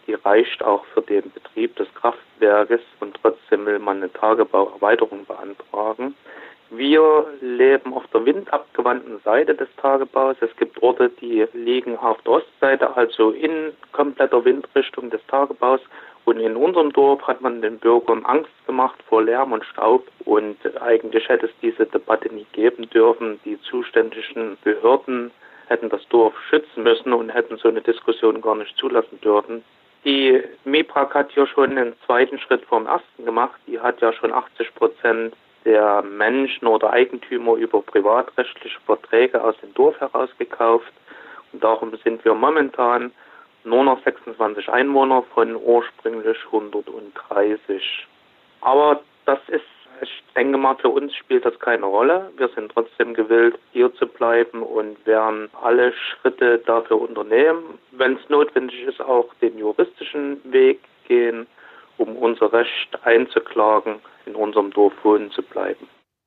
die 0.08 0.14
reicht 0.14 0.60
auch 0.64 0.84
für 0.86 1.02
den 1.02 1.30
Betrieb 1.30 1.76
des 1.76 1.86
Kraftwerkes 1.94 2.80
und 2.98 3.16
trotzdem 3.22 3.64
will 3.64 3.78
man 3.78 3.98
eine 3.98 4.12
Tagebauerweiterung 4.12 5.26
beantragen. 5.26 6.16
Wir 6.70 7.26
leben 7.40 7.94
auf 7.94 8.06
der 8.08 8.24
windabgewandten 8.24 9.20
Seite 9.24 9.54
des 9.54 9.68
Tagebaus. 9.76 10.36
Es 10.40 10.54
gibt 10.56 10.82
Orte, 10.82 11.10
die 11.20 11.46
liegen 11.52 11.96
auf 11.96 12.20
der 12.22 12.32
Ostseite, 12.34 12.96
also 12.96 13.30
in 13.30 13.72
kompletter 13.92 14.44
Windrichtung 14.44 15.10
des 15.10 15.24
Tagebaus. 15.28 15.80
Und 16.30 16.38
in 16.38 16.54
unserem 16.54 16.92
Dorf 16.92 17.26
hat 17.26 17.40
man 17.40 17.60
den 17.60 17.80
Bürgern 17.80 18.24
Angst 18.24 18.52
gemacht 18.64 19.02
vor 19.08 19.20
Lärm 19.20 19.50
und 19.50 19.64
Staub. 19.64 20.06
Und 20.24 20.58
eigentlich 20.80 21.28
hätte 21.28 21.46
es 21.46 21.52
diese 21.60 21.86
Debatte 21.86 22.32
nie 22.32 22.46
geben 22.52 22.88
dürfen. 22.88 23.40
Die 23.44 23.60
zuständigen 23.62 24.56
Behörden 24.62 25.32
hätten 25.66 25.88
das 25.88 26.06
Dorf 26.08 26.32
schützen 26.48 26.84
müssen 26.84 27.12
und 27.12 27.30
hätten 27.30 27.56
so 27.56 27.66
eine 27.66 27.80
Diskussion 27.80 28.40
gar 28.40 28.54
nicht 28.54 28.76
zulassen 28.76 29.20
dürfen. 29.20 29.64
Die 30.04 30.40
MIPRAG 30.64 31.12
hat 31.14 31.32
ja 31.32 31.48
schon 31.48 31.76
einen 31.76 31.94
zweiten 32.06 32.38
Schritt 32.38 32.64
vom 32.66 32.86
ersten 32.86 33.24
gemacht. 33.24 33.60
Die 33.66 33.80
hat 33.80 34.00
ja 34.00 34.12
schon 34.12 34.32
80 34.32 34.72
Prozent 34.76 35.34
der 35.64 36.00
Menschen 36.02 36.68
oder 36.68 36.92
Eigentümer 36.92 37.56
über 37.56 37.82
privatrechtliche 37.82 38.78
Verträge 38.86 39.42
aus 39.42 39.56
dem 39.64 39.74
Dorf 39.74 39.98
herausgekauft. 39.98 40.92
Und 41.52 41.64
darum 41.64 41.90
sind 42.04 42.24
wir 42.24 42.34
momentan 42.34 43.10
nur 43.64 43.84
noch 43.84 44.02
26 44.04 44.68
Einwohner 44.68 45.22
von 45.34 45.56
ursprünglich 45.56 46.38
130. 46.46 48.06
Aber 48.60 49.00
das 49.26 49.38
ist, 49.48 49.64
ich 50.02 50.22
denke 50.34 50.58
mal, 50.58 50.76
für 50.76 50.88
uns 50.88 51.14
spielt 51.14 51.44
das 51.44 51.58
keine 51.58 51.86
Rolle. 51.86 52.30
Wir 52.36 52.48
sind 52.48 52.72
trotzdem 52.72 53.14
gewillt, 53.14 53.58
hier 53.72 53.94
zu 53.94 54.06
bleiben 54.06 54.62
und 54.62 55.04
werden 55.06 55.50
alle 55.62 55.92
Schritte 55.92 56.58
dafür 56.58 57.00
unternehmen. 57.00 57.78
Wenn 57.92 58.16
es 58.16 58.28
notwendig 58.28 58.82
ist, 58.82 59.00
auch 59.00 59.32
den 59.40 59.58
juristischen 59.58 60.40
Weg 60.44 60.80
gehen, 61.06 61.46
um 61.98 62.16
unser 62.16 62.52
Recht 62.52 62.98
einzuklagen, 63.04 63.96
in 64.26 64.34
unserem 64.34 64.70
Dorf 64.70 64.94
wohnen 65.02 65.30
zu 65.30 65.42
bleiben. 65.42 65.86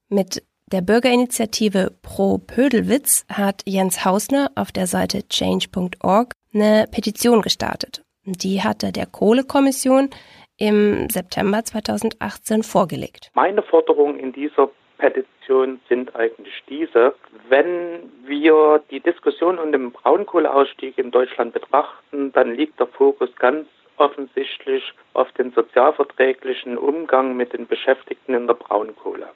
Mit 0.10 0.44
der 0.72 0.82
Bürgerinitiative 0.82 1.92
Pro 2.02 2.38
Pödelwitz 2.38 3.26
hat 3.30 3.62
Jens 3.66 4.06
Hausner 4.06 4.50
auf 4.56 4.72
der 4.72 4.88
Seite 4.88 5.28
change.org 5.28 6.34
eine 6.54 6.86
Petition 6.92 7.42
gestartet. 7.42 8.04
Die 8.26 8.62
hat 8.62 8.84
er 8.84 8.92
der 8.92 9.06
Kohlekommission 9.06 10.10
im 10.58 11.10
September 11.10 11.64
2018 11.64 12.64
vorgelegt. 12.64 13.32
Meine 13.34 13.62
Forderungen 13.64 14.20
in 14.20 14.32
dieser 14.32 14.70
Petition 14.98 15.82
sind 15.90 16.16
eigentlich 16.16 16.64
diese. 16.70 17.16
Wenn 17.50 18.12
wir 18.26 18.82
die 18.90 19.02
Diskussion 19.02 19.60
um 19.60 19.72
den 19.72 19.92
Braunkohleausstieg 19.92 20.98
in 20.98 21.12
Deutschland 21.12 21.54
betrachten, 21.54 22.32
dann 22.32 22.56
liegt 22.56 22.80
der 22.80 22.88
Fokus 22.88 23.30
ganz 23.38 23.68
offensichtlich 23.98 24.84
auf 25.14 25.32
den 25.34 25.52
sozialverträglichen 25.52 26.78
Umgang 26.78 27.36
mit 27.36 27.54
den 27.54 27.68
Beschäftigten 27.68 28.34
in 28.34 28.48
der 28.48 28.56
Braunkohle. 28.56 29.28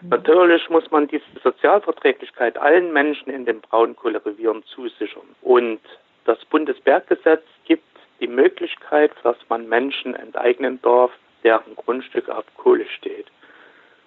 Mhm. 0.00 0.08
Natürlich 0.08 0.68
muss 0.70 0.90
man 0.90 1.08
diese 1.08 1.24
Sozialverträglichkeit 1.42 2.56
allen 2.56 2.92
Menschen 2.92 3.30
in 3.30 3.44
den 3.44 3.60
Braunkohlerevieren 3.60 4.64
zusichern. 4.64 5.28
Und 5.42 5.80
das 6.24 6.44
Bundesberggesetz 6.46 7.44
gibt 7.64 7.84
die 8.20 8.28
Möglichkeit, 8.28 9.12
dass 9.22 9.36
man 9.48 9.68
Menschen 9.68 10.14
enteignen 10.14 10.80
darf, 10.82 11.10
deren 11.42 11.74
Grundstück 11.76 12.28
auf 12.28 12.44
Kohle 12.56 12.86
steht. 12.86 13.26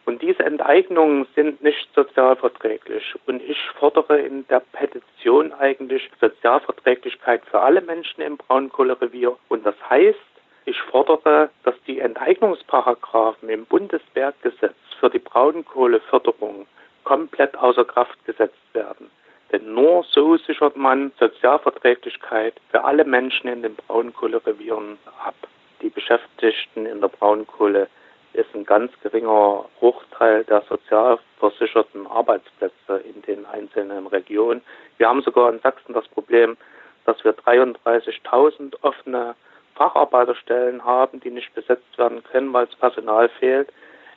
Und 0.06 0.22
diese 0.22 0.44
Enteignungen 0.46 1.26
sind 1.36 1.64
nicht 1.64 1.90
sozialverträglich. 1.96 3.16
Und 3.26 3.42
ich 3.42 3.58
fordere 3.80 4.20
in 4.20 4.48
der 4.48 4.60
Petition 4.60 5.52
eigentlich 5.54 6.10
Sozialverträglichkeit 6.22 7.44
für 7.46 7.60
alle 7.60 7.82
Menschen 7.82 8.22
im 8.22 8.38
Braunkohlerevier. 8.38 9.36
Und 9.50 9.66
das 9.66 9.76
heißt, 9.90 10.20
ich 10.66 10.80
fordere, 10.82 11.50
dass 11.64 11.76
die 11.88 12.00
Enteignungsparagraphen 12.00 13.50
im 13.50 13.66
Bundesberggesetz 13.66 14.76
für 15.00 15.10
die 15.10 15.20
Braunkohleförderung 15.20 16.68
komplett 17.04 17.56
außer 17.58 17.86
Kraft 17.86 18.24
gesetzt 18.26 18.74
werden. 18.74 19.10
Denn 19.56 19.74
nur 19.74 20.04
so 20.04 20.36
sichert 20.36 20.76
man 20.76 21.14
Sozialverträglichkeit 21.18 22.56
für 22.72 22.84
alle 22.84 23.06
Menschen 23.06 23.48
in 23.48 23.62
den 23.62 23.74
Braunkohlerevieren 23.76 24.98
ab. 25.24 25.36
Die 25.82 25.88
Beschäftigten 25.88 26.86
in 26.86 27.00
der 27.00 27.08
Braunkohle 27.08 27.88
ist 28.34 28.54
ein 28.54 28.66
ganz 28.66 28.92
geringer 29.02 29.64
Bruchteil 29.80 30.44
der 30.44 30.62
sozialversicherten 30.68 32.06
Arbeitsplätze 32.06 32.98
in 33.06 33.22
den 33.22 33.46
einzelnen 33.46 34.08
Regionen. 34.08 34.62
Wir 34.98 35.08
haben 35.08 35.22
sogar 35.22 35.54
in 35.54 35.62
Sachsen 35.62 35.94
das 35.94 36.08
Problem, 36.10 36.58
dass 37.06 37.24
wir 37.24 37.34
33.000 37.34 38.76
offene 38.82 39.36
Facharbeiterstellen 39.76 40.84
haben, 40.84 41.22
die 41.22 41.32
nicht 41.32 41.56
besetzt 41.56 41.98
werden 41.98 42.22
können, 42.26 42.52
weil 42.52 42.66
das 42.66 42.76
Personal 42.76 43.30
fehlt. 43.30 43.72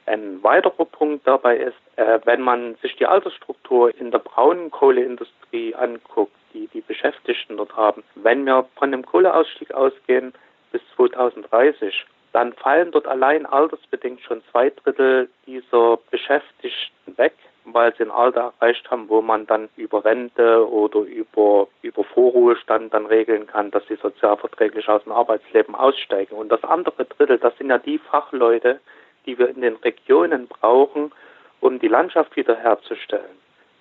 Ein 0.08 0.42
weiterer 0.42 0.86
Punkt 0.86 1.26
dabei 1.26 1.58
ist, 1.58 1.76
äh, 1.96 2.18
wenn 2.24 2.40
man 2.40 2.76
sich 2.76 2.96
die 2.96 3.04
Altersstruktur 3.04 3.94
in 3.94 4.10
der 4.10 4.20
braunen 4.20 4.70
Kohleindustrie 4.70 5.74
anguckt, 5.74 6.32
die 6.54 6.66
die 6.68 6.80
Beschäftigten 6.80 7.58
dort 7.58 7.76
haben, 7.76 8.02
wenn 8.14 8.44
wir 8.44 8.66
von 8.76 8.90
dem 8.90 9.04
Kohleausstieg 9.04 9.74
ausgehen 9.74 10.32
bis 10.72 10.80
2030, 10.96 12.06
dann 12.32 12.54
fallen 12.54 12.90
dort 12.90 13.06
allein 13.06 13.44
altersbedingt 13.44 14.22
schon 14.22 14.42
zwei 14.50 14.70
Drittel 14.70 15.28
dieser 15.44 15.98
Beschäftigten 16.10 17.18
weg, 17.18 17.34
weil 17.66 17.94
sie 17.96 18.04
ein 18.04 18.10
Alter 18.10 18.54
erreicht 18.60 18.90
haben, 18.90 19.10
wo 19.10 19.20
man 19.20 19.46
dann 19.46 19.68
über 19.76 20.06
Rente 20.06 20.66
oder 20.70 21.00
über, 21.00 21.68
über 21.82 22.04
Vorruhestand 22.04 22.94
dann 22.94 23.04
regeln 23.04 23.46
kann, 23.46 23.70
dass 23.72 23.86
sie 23.88 23.96
sozialverträglich 23.96 24.88
aus 24.88 25.02
dem 25.04 25.12
Arbeitsleben 25.12 25.74
aussteigen. 25.74 26.34
Und 26.34 26.50
das 26.50 26.64
andere 26.64 27.04
Drittel, 27.04 27.36
das 27.36 27.56
sind 27.58 27.68
ja 27.68 27.76
die 27.76 27.98
Fachleute, 27.98 28.80
die 29.26 29.38
wir 29.38 29.48
in 29.48 29.60
den 29.60 29.76
Regionen 29.76 30.46
brauchen, 30.46 31.12
um 31.60 31.78
die 31.78 31.88
Landschaft 31.88 32.37
wiederherzustellen. 32.37 33.37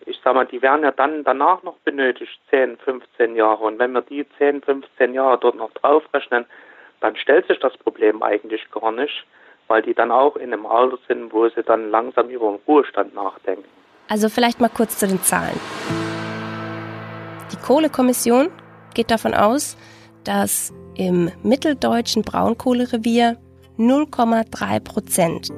Ich 0.05 0.19
sage 0.23 0.35
mal, 0.35 0.45
die 0.45 0.61
werden 0.61 0.83
ja 0.83 0.91
dann 0.91 1.23
danach 1.23 1.63
noch 1.63 1.77
benötigt, 1.79 2.39
10, 2.49 2.77
15 2.77 3.35
Jahre. 3.35 3.65
Und 3.65 3.77
wenn 3.79 3.91
wir 3.91 4.01
die 4.01 4.25
10, 4.37 4.61
15 4.61 5.13
Jahre 5.13 5.37
dort 5.37 5.55
noch 5.55 5.71
draufrechnen, 5.73 6.45
dann 7.01 7.15
stellt 7.17 7.47
sich 7.47 7.59
das 7.59 7.75
Problem 7.77 8.23
eigentlich 8.23 8.69
gar 8.71 8.91
nicht, 8.91 9.25
weil 9.67 9.81
die 9.81 9.93
dann 9.93 10.11
auch 10.11 10.35
in 10.37 10.53
einem 10.53 10.65
Alter 10.65 10.97
sind, 11.07 11.33
wo 11.33 11.47
sie 11.49 11.63
dann 11.63 11.91
langsam 11.91 12.29
über 12.29 12.51
den 12.51 12.59
Ruhestand 12.67 13.13
nachdenken. 13.13 13.65
Also 14.09 14.29
vielleicht 14.29 14.61
mal 14.61 14.69
kurz 14.69 14.97
zu 14.97 15.07
den 15.07 15.21
Zahlen. 15.21 15.59
Die 17.51 17.57
Kohlekommission 17.57 18.49
geht 18.93 19.11
davon 19.11 19.33
aus, 19.33 19.77
dass 20.23 20.73
im 20.95 21.31
mitteldeutschen 21.43 22.23
Braunkohlerevier 22.23 23.37
0,3 23.77 24.79
Prozent 24.79 25.49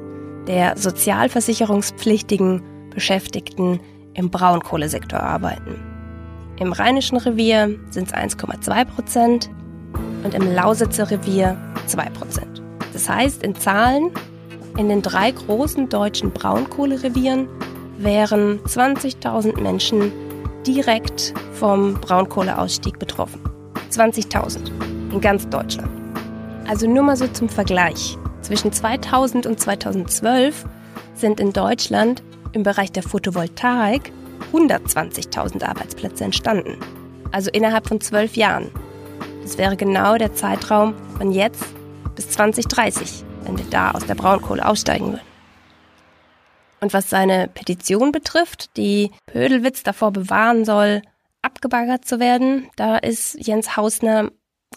der 0.47 0.77
sozialversicherungspflichtigen 0.77 2.61
Beschäftigten 2.93 3.79
im 4.13 4.29
Braunkohlesektor 4.29 5.19
arbeiten. 5.19 5.75
Im 6.59 6.73
Rheinischen 6.73 7.17
Revier 7.17 7.79
sind 7.89 8.07
es 8.07 8.13
1,2 8.13 8.85
Prozent 8.85 9.49
und 10.23 10.33
im 10.33 10.53
Lausitzer 10.53 11.09
Revier 11.09 11.57
2 11.85 12.09
Prozent. 12.09 12.61
Das 12.91 13.07
heißt, 13.07 13.43
in 13.43 13.55
Zahlen, 13.55 14.11
in 14.77 14.89
den 14.89 15.01
drei 15.01 15.31
großen 15.31 15.87
deutschen 15.87 16.31
Braunkohlerevieren 16.31 17.47
wären 17.97 18.59
20.000 18.61 19.61
Menschen 19.61 20.11
direkt 20.65 21.33
vom 21.53 21.93
Braunkohleausstieg 21.95 22.99
betroffen. 22.99 23.41
20.000 23.91 24.71
in 25.13 25.21
ganz 25.21 25.47
Deutschland. 25.49 25.98
Also 26.69 26.87
nur 26.87 27.01
mal 27.01 27.17
so 27.17 27.27
zum 27.27 27.49
Vergleich. 27.49 28.15
Zwischen 28.43 28.71
2000 28.71 29.47
und 29.47 29.59
2012 29.59 30.65
sind 31.15 31.39
in 31.39 31.51
Deutschland 31.51 32.21
im 32.51 32.61
Bereich 32.61 32.91
der 32.91 33.01
Photovoltaik 33.01 34.11
120.000 34.53 35.63
Arbeitsplätze 35.63 36.25
entstanden. 36.25 36.77
Also 37.31 37.49
innerhalb 37.49 37.87
von 37.87 37.99
zwölf 38.01 38.35
Jahren. 38.35 38.69
Das 39.41 39.57
wäre 39.57 39.77
genau 39.77 40.19
der 40.19 40.35
Zeitraum 40.35 40.93
von 41.17 41.31
jetzt 41.31 41.65
bis 42.13 42.29
2030, 42.29 43.25
wenn 43.45 43.57
wir 43.57 43.65
da 43.71 43.89
aus 43.89 44.05
der 44.05 44.13
Braunkohle 44.13 44.63
aussteigen 44.63 45.13
würden. 45.13 45.27
Und 46.81 46.93
was 46.93 47.09
seine 47.09 47.47
Petition 47.47 48.11
betrifft, 48.11 48.77
die 48.77 49.09
Pödelwitz 49.25 49.81
davor 49.81 50.11
bewahren 50.11 50.65
soll, 50.65 51.01
abgebaggert 51.41 52.05
zu 52.05 52.19
werden, 52.19 52.69
da 52.75 52.97
ist 52.97 53.35
Jens 53.39 53.75
Hausner 53.75 54.29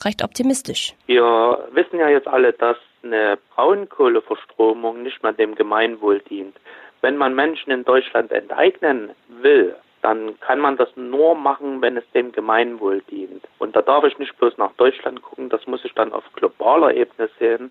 recht 0.04 0.22
optimistisch. 0.22 0.94
Wir 1.06 1.68
wissen 1.72 1.98
ja 1.98 2.08
jetzt 2.08 2.28
alle, 2.28 2.52
dass 2.52 2.76
eine 3.02 3.38
Braunkohleverstromung 3.54 5.02
nicht 5.02 5.22
mehr 5.22 5.32
dem 5.32 5.54
Gemeinwohl 5.54 6.20
dient. 6.20 6.56
Wenn 7.00 7.16
man 7.16 7.34
Menschen 7.34 7.70
in 7.72 7.84
Deutschland 7.84 8.30
enteignen 8.30 9.10
will, 9.28 9.74
dann 10.02 10.38
kann 10.40 10.58
man 10.58 10.76
das 10.76 10.88
nur 10.96 11.34
machen, 11.34 11.80
wenn 11.80 11.96
es 11.96 12.04
dem 12.12 12.32
Gemeinwohl 12.32 13.02
dient. 13.10 13.44
Und 13.58 13.76
da 13.76 13.82
darf 13.82 14.04
ich 14.04 14.18
nicht 14.18 14.36
bloß 14.38 14.56
nach 14.58 14.72
Deutschland 14.76 15.22
gucken, 15.22 15.48
das 15.48 15.66
muss 15.66 15.84
ich 15.84 15.92
dann 15.94 16.12
auf 16.12 16.24
globaler 16.34 16.94
Ebene 16.94 17.28
sehen. 17.38 17.70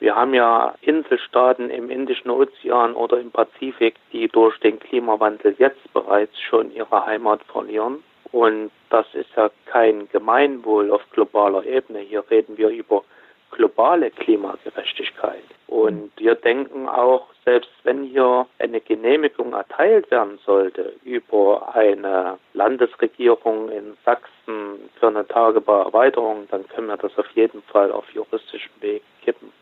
Wir 0.00 0.14
haben 0.14 0.34
ja 0.34 0.74
Inselstaaten 0.82 1.70
im 1.70 1.88
Indischen 1.88 2.30
Ozean 2.30 2.94
oder 2.94 3.18
im 3.18 3.30
Pazifik, 3.30 3.94
die 4.12 4.28
durch 4.28 4.58
den 4.60 4.78
Klimawandel 4.78 5.54
jetzt 5.58 5.92
bereits 5.92 6.38
schon 6.40 6.72
ihre 6.72 7.06
Heimat 7.06 7.42
verlieren. 7.44 8.02
Und 8.34 8.72
das 8.90 9.06
ist 9.12 9.30
ja 9.36 9.48
kein 9.66 10.08
Gemeinwohl 10.08 10.90
auf 10.90 11.02
globaler 11.12 11.64
Ebene. 11.64 12.00
Hier 12.00 12.24
reden 12.28 12.58
wir 12.58 12.68
über 12.68 13.04
globale 13.52 14.10
Klimagerechtigkeit. 14.10 15.44
Und 15.68 16.10
wir 16.16 16.34
denken 16.34 16.88
auch, 16.88 17.28
selbst 17.44 17.70
wenn 17.84 18.02
hier 18.02 18.48
eine 18.58 18.80
Genehmigung 18.80 19.52
erteilt 19.52 20.10
werden 20.10 20.40
sollte 20.44 20.94
über 21.04 21.76
eine 21.76 22.40
Landesregierung 22.54 23.68
in 23.68 23.96
Sachsen 24.04 24.90
für 24.98 25.06
eine 25.06 25.28
Tagebauerweiterung, 25.28 26.48
dann 26.50 26.66
können 26.66 26.88
wir 26.88 26.96
das 26.96 27.16
auf 27.16 27.30
jeden 27.36 27.62
Fall 27.62 27.92
auf 27.92 28.10
juristischem 28.10 28.72
Weg 28.80 29.04
kippen. 29.22 29.52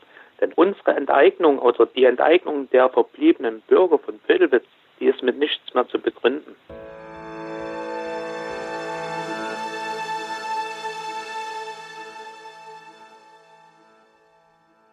Denn 0.40 0.54
unsere 0.54 0.92
Enteignung 0.92 1.58
oder 1.58 1.84
die 1.84 2.06
Enteignung 2.06 2.70
der 2.70 2.88
verbliebenen 2.88 3.60
Bürger 3.68 3.98
von 3.98 4.18
Pödelwitz, 4.20 4.64
die 4.98 5.08
ist 5.08 5.22
mit 5.22 5.36
nichts 5.36 5.74
mehr 5.74 5.86
zu 5.88 5.98
begründen. 5.98 6.56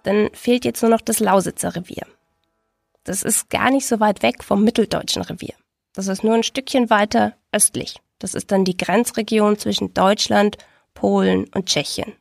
Dann 0.10 0.32
fehlt 0.34 0.66
jetzt 0.66 0.82
nur 0.82 0.90
noch 0.90 1.02
das 1.02 1.20
Lausitzer 1.20 1.76
Revier. 1.76 2.02
Das 3.04 3.22
ist 3.22 3.52
gar 3.52 3.70
nicht 3.70 3.86
so 3.86 4.00
weit 4.00 4.24
weg 4.24 4.44
vom 4.44 4.64
mitteldeutschen 4.64 5.22
Revier. 5.22 5.54
Das 5.94 6.08
ist 6.08 6.24
nur 6.24 6.34
ein 6.34 6.42
Stückchen 6.42 6.90
weiter 6.90 7.36
östlich. 7.52 7.98
Das 8.18 8.34
ist 8.34 8.52
dann 8.52 8.66
die 8.66 8.76
Grenzregion 8.76 9.60
zwischen 9.60 9.94
Deutschland, 9.94 10.58
Polen 10.96 11.46
und 11.54 11.68
Tschechien. 11.68 12.14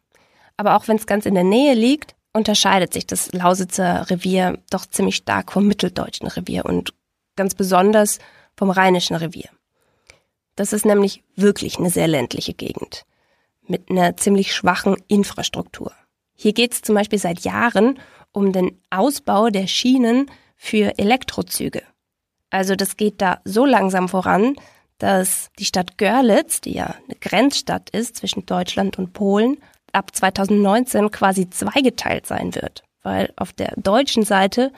Aber 0.58 0.76
auch 0.76 0.86
wenn 0.86 0.98
es 0.98 1.06
ganz 1.06 1.24
in 1.24 1.32
der 1.32 1.44
Nähe 1.44 1.72
liegt, 1.72 2.14
unterscheidet 2.34 2.92
sich 2.92 3.06
das 3.06 3.32
Lausitzer 3.32 4.10
Revier 4.10 4.58
doch 4.68 4.84
ziemlich 4.84 5.16
stark 5.16 5.50
vom 5.50 5.66
mitteldeutschen 5.66 6.28
Revier 6.28 6.66
und 6.66 6.92
ganz 7.36 7.54
besonders 7.54 8.18
vom 8.54 8.68
rheinischen 8.68 9.16
Revier. 9.16 9.48
Das 10.56 10.74
ist 10.74 10.84
nämlich 10.84 11.24
wirklich 11.36 11.78
eine 11.78 11.88
sehr 11.88 12.06
ländliche 12.06 12.52
Gegend 12.52 13.06
mit 13.66 13.88
einer 13.88 14.14
ziemlich 14.18 14.54
schwachen 14.54 15.02
Infrastruktur. 15.08 15.94
Hier 16.40 16.53
geht 16.53 16.72
es 16.72 16.83
zum 16.83 16.94
Beispiel 16.94 17.18
seit 17.18 17.40
Jahren 17.40 17.98
um 18.31 18.53
den 18.53 18.81
Ausbau 18.90 19.48
der 19.48 19.66
Schienen 19.66 20.31
für 20.55 20.96
Elektrozüge. 20.96 21.83
Also 22.51 22.77
das 22.77 22.96
geht 22.96 23.20
da 23.20 23.40
so 23.44 23.66
langsam 23.66 24.09
voran, 24.09 24.55
dass 24.98 25.51
die 25.59 25.64
Stadt 25.64 25.98
Görlitz, 25.98 26.61
die 26.61 26.74
ja 26.74 26.94
eine 27.05 27.16
Grenzstadt 27.20 27.90
ist 27.90 28.16
zwischen 28.16 28.46
Deutschland 28.46 28.98
und 28.98 29.12
Polen, 29.12 29.59
ab 29.92 30.14
2019 30.14 31.11
quasi 31.11 31.51
zweigeteilt 31.51 32.27
sein 32.27 32.55
wird, 32.55 32.85
weil 33.03 33.33
auf 33.37 33.53
der 33.53 33.74
deutschen 33.77 34.22
Seite 34.22 34.72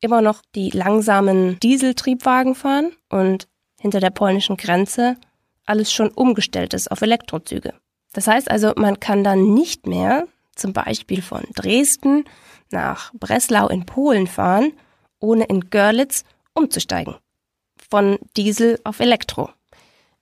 immer 0.00 0.20
noch 0.20 0.42
die 0.54 0.70
langsamen 0.70 1.58
Dieseltriebwagen 1.60 2.54
fahren 2.54 2.92
und 3.08 3.48
hinter 3.80 4.00
der 4.00 4.10
polnischen 4.10 4.58
Grenze 4.58 5.16
alles 5.64 5.90
schon 5.90 6.10
umgestellt 6.10 6.74
ist 6.74 6.90
auf 6.90 7.00
Elektrozüge. 7.00 7.72
Das 8.12 8.26
heißt 8.26 8.50
also, 8.50 8.74
man 8.76 9.00
kann 9.00 9.24
dann 9.24 9.54
nicht 9.54 9.86
mehr 9.86 10.26
zum 10.60 10.72
Beispiel 10.72 11.22
von 11.22 11.44
Dresden 11.54 12.24
nach 12.70 13.12
Breslau 13.14 13.68
in 13.68 13.86
Polen 13.86 14.26
fahren, 14.26 14.72
ohne 15.20 15.44
in 15.44 15.70
Görlitz 15.70 16.24
umzusteigen. 16.54 17.16
Von 17.90 18.18
Diesel 18.36 18.78
auf 18.84 19.00
Elektro. 19.00 19.50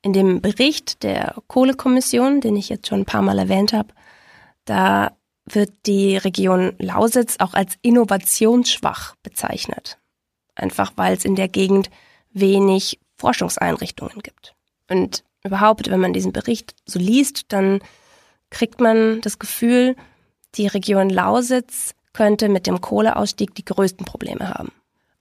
In 0.03 0.13
dem 0.13 0.41
Bericht 0.41 1.03
der 1.03 1.35
Kohlekommission, 1.49 2.41
den 2.41 2.57
ich 2.57 2.69
jetzt 2.69 2.87
schon 2.87 3.01
ein 3.01 3.07
paar 3.07 3.23
Mal 3.23 3.39
erwähnt 3.39 3.73
habe, 3.73 3.89
da 4.65 5.17
wird 5.47 5.73
die 5.87 6.17
Region 6.17 6.75
Lausitz 6.79 7.37
auch 7.39 7.55
als 7.55 7.77
innovationsschwach 7.83 9.15
bezeichnet. 9.23 9.99
Einfach 10.55 10.93
weil 10.97 11.15
es 11.15 11.25
in 11.25 11.37
der 11.37 11.49
Gegend 11.49 11.91
wenig 12.31 13.01
Forschungseinrichtungen 13.19 14.21
gibt. 14.23 14.55
Und 14.89 15.25
überhaupt, 15.45 15.91
wenn 15.91 16.01
man 16.01 16.13
diesen 16.13 16.33
Bericht 16.33 16.75
so 16.85 16.99
liest, 16.99 17.47
dann 17.49 17.81
kriegt 18.51 18.81
man 18.81 19.21
das 19.23 19.39
Gefühl, 19.39 19.97
die 20.55 20.67
Region 20.67 21.11
Lausitz 21.11 21.95
könnte 22.13 22.49
mit 22.49 22.67
dem 22.67 22.81
Kohleausstieg 22.81 23.55
die 23.55 23.65
größten 23.65 24.07
Probleme 24.07 24.49
haben. 24.49 24.73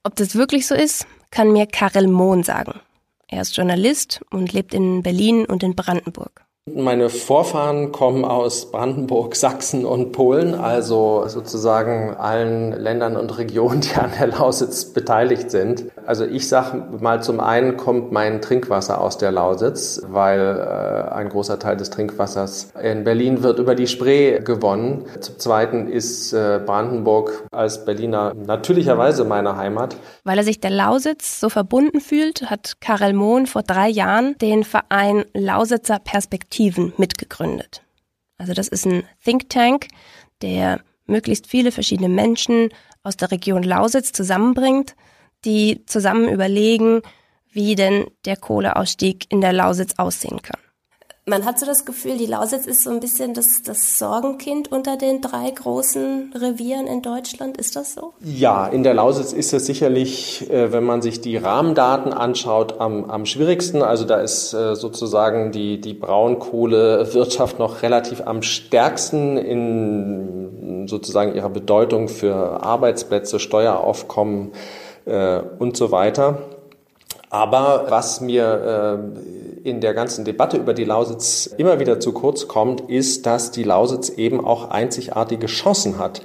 Ob 0.02 0.16
das 0.16 0.34
wirklich 0.34 0.66
so 0.66 0.74
ist, 0.74 1.06
kann 1.30 1.52
mir 1.52 1.66
Karel 1.66 2.08
Mohn 2.08 2.42
sagen. 2.42 2.80
Er 3.28 3.42
ist 3.42 3.56
Journalist 3.56 4.20
und 4.30 4.52
lebt 4.52 4.72
in 4.72 5.02
Berlin 5.02 5.44
und 5.44 5.62
in 5.62 5.74
Brandenburg. 5.74 6.45
Meine 6.74 7.10
Vorfahren 7.10 7.92
kommen 7.92 8.24
aus 8.24 8.72
Brandenburg, 8.72 9.36
Sachsen 9.36 9.84
und 9.84 10.10
Polen, 10.10 10.56
also 10.56 11.22
sozusagen 11.28 12.16
allen 12.16 12.72
Ländern 12.72 13.16
und 13.16 13.38
Regionen, 13.38 13.82
die 13.82 13.94
an 13.94 14.10
der 14.18 14.26
Lausitz 14.26 14.86
beteiligt 14.86 15.52
sind. 15.52 15.84
Also 16.06 16.24
ich 16.24 16.48
sage 16.48 16.82
mal, 16.98 17.22
zum 17.22 17.38
einen 17.38 17.76
kommt 17.76 18.10
mein 18.10 18.42
Trinkwasser 18.42 19.00
aus 19.00 19.16
der 19.16 19.30
Lausitz, 19.30 20.02
weil 20.08 20.40
äh, 20.40 21.14
ein 21.14 21.28
großer 21.28 21.60
Teil 21.60 21.76
des 21.76 21.90
Trinkwassers 21.90 22.72
in 22.82 23.04
Berlin 23.04 23.44
wird 23.44 23.60
über 23.60 23.76
die 23.76 23.86
Spree 23.86 24.40
gewonnen. 24.40 25.04
Zum 25.20 25.38
zweiten 25.38 25.86
ist 25.86 26.32
äh, 26.32 26.60
Brandenburg 26.66 27.44
als 27.52 27.84
Berliner 27.84 28.34
natürlicherweise 28.34 29.24
meine 29.24 29.56
Heimat. 29.56 29.94
Weil 30.24 30.38
er 30.38 30.44
sich 30.44 30.58
der 30.58 30.70
Lausitz 30.70 31.38
so 31.38 31.48
verbunden 31.48 32.00
fühlt, 32.00 32.50
hat 32.50 32.80
Karel 32.80 33.12
Mohn 33.12 33.46
vor 33.46 33.62
drei 33.62 33.88
Jahren 33.88 34.36
den 34.38 34.64
Verein 34.64 35.24
Lausitzer 35.32 36.00
Perspektive 36.00 36.55
Perspektiven 36.56 36.92
mitgegründet. 36.96 37.82
Also 38.38 38.54
das 38.54 38.68
ist 38.68 38.86
ein 38.86 39.04
Think 39.22 39.50
Tank, 39.50 39.88
der 40.40 40.80
möglichst 41.06 41.46
viele 41.46 41.70
verschiedene 41.70 42.08
Menschen 42.08 42.70
aus 43.02 43.16
der 43.16 43.30
Region 43.30 43.62
Lausitz 43.62 44.12
zusammenbringt, 44.12 44.96
die 45.44 45.84
zusammen 45.86 46.28
überlegen, 46.28 47.02
wie 47.50 47.74
denn 47.74 48.06
der 48.24 48.36
Kohleausstieg 48.36 49.26
in 49.30 49.40
der 49.40 49.52
Lausitz 49.52 49.94
aussehen 49.98 50.40
kann. 50.42 50.60
Man 51.28 51.44
hat 51.44 51.58
so 51.58 51.66
das 51.66 51.84
Gefühl, 51.84 52.18
die 52.18 52.26
Lausitz 52.26 52.66
ist 52.66 52.84
so 52.84 52.90
ein 52.90 53.00
bisschen 53.00 53.34
das, 53.34 53.60
das 53.64 53.98
Sorgenkind 53.98 54.70
unter 54.70 54.96
den 54.96 55.20
drei 55.20 55.50
großen 55.50 56.32
Revieren 56.36 56.86
in 56.86 57.02
Deutschland. 57.02 57.56
Ist 57.56 57.74
das 57.74 57.94
so? 57.94 58.12
Ja, 58.20 58.68
in 58.68 58.84
der 58.84 58.94
Lausitz 58.94 59.32
ist 59.32 59.52
es 59.52 59.66
sicherlich, 59.66 60.48
äh, 60.48 60.70
wenn 60.70 60.84
man 60.84 61.02
sich 61.02 61.20
die 61.20 61.36
Rahmendaten 61.36 62.12
anschaut, 62.12 62.80
am, 62.80 63.10
am 63.10 63.26
schwierigsten. 63.26 63.82
Also 63.82 64.04
da 64.04 64.20
ist 64.20 64.54
äh, 64.54 64.76
sozusagen 64.76 65.50
die, 65.50 65.80
die 65.80 65.94
Braunkohlewirtschaft 65.94 67.58
noch 67.58 67.82
relativ 67.82 68.24
am 68.24 68.42
stärksten 68.42 69.36
in 69.36 70.86
sozusagen 70.86 71.34
ihrer 71.34 71.50
Bedeutung 71.50 72.06
für 72.06 72.62
Arbeitsplätze, 72.62 73.40
Steueraufkommen 73.40 74.52
äh, 75.06 75.40
und 75.58 75.76
so 75.76 75.90
weiter. 75.90 76.38
Aber 77.30 77.86
was 77.88 78.20
mir 78.20 79.02
äh, 79.64 79.68
in 79.68 79.80
der 79.80 79.94
ganzen 79.94 80.24
Debatte 80.24 80.56
über 80.56 80.74
die 80.74 80.84
Lausitz 80.84 81.46
immer 81.56 81.80
wieder 81.80 81.98
zu 81.98 82.12
kurz 82.12 82.46
kommt, 82.46 82.82
ist, 82.82 83.26
dass 83.26 83.50
die 83.50 83.64
Lausitz 83.64 84.10
eben 84.10 84.44
auch 84.44 84.70
einzigartige 84.70 85.46
Chancen 85.46 85.98
hat. 85.98 86.22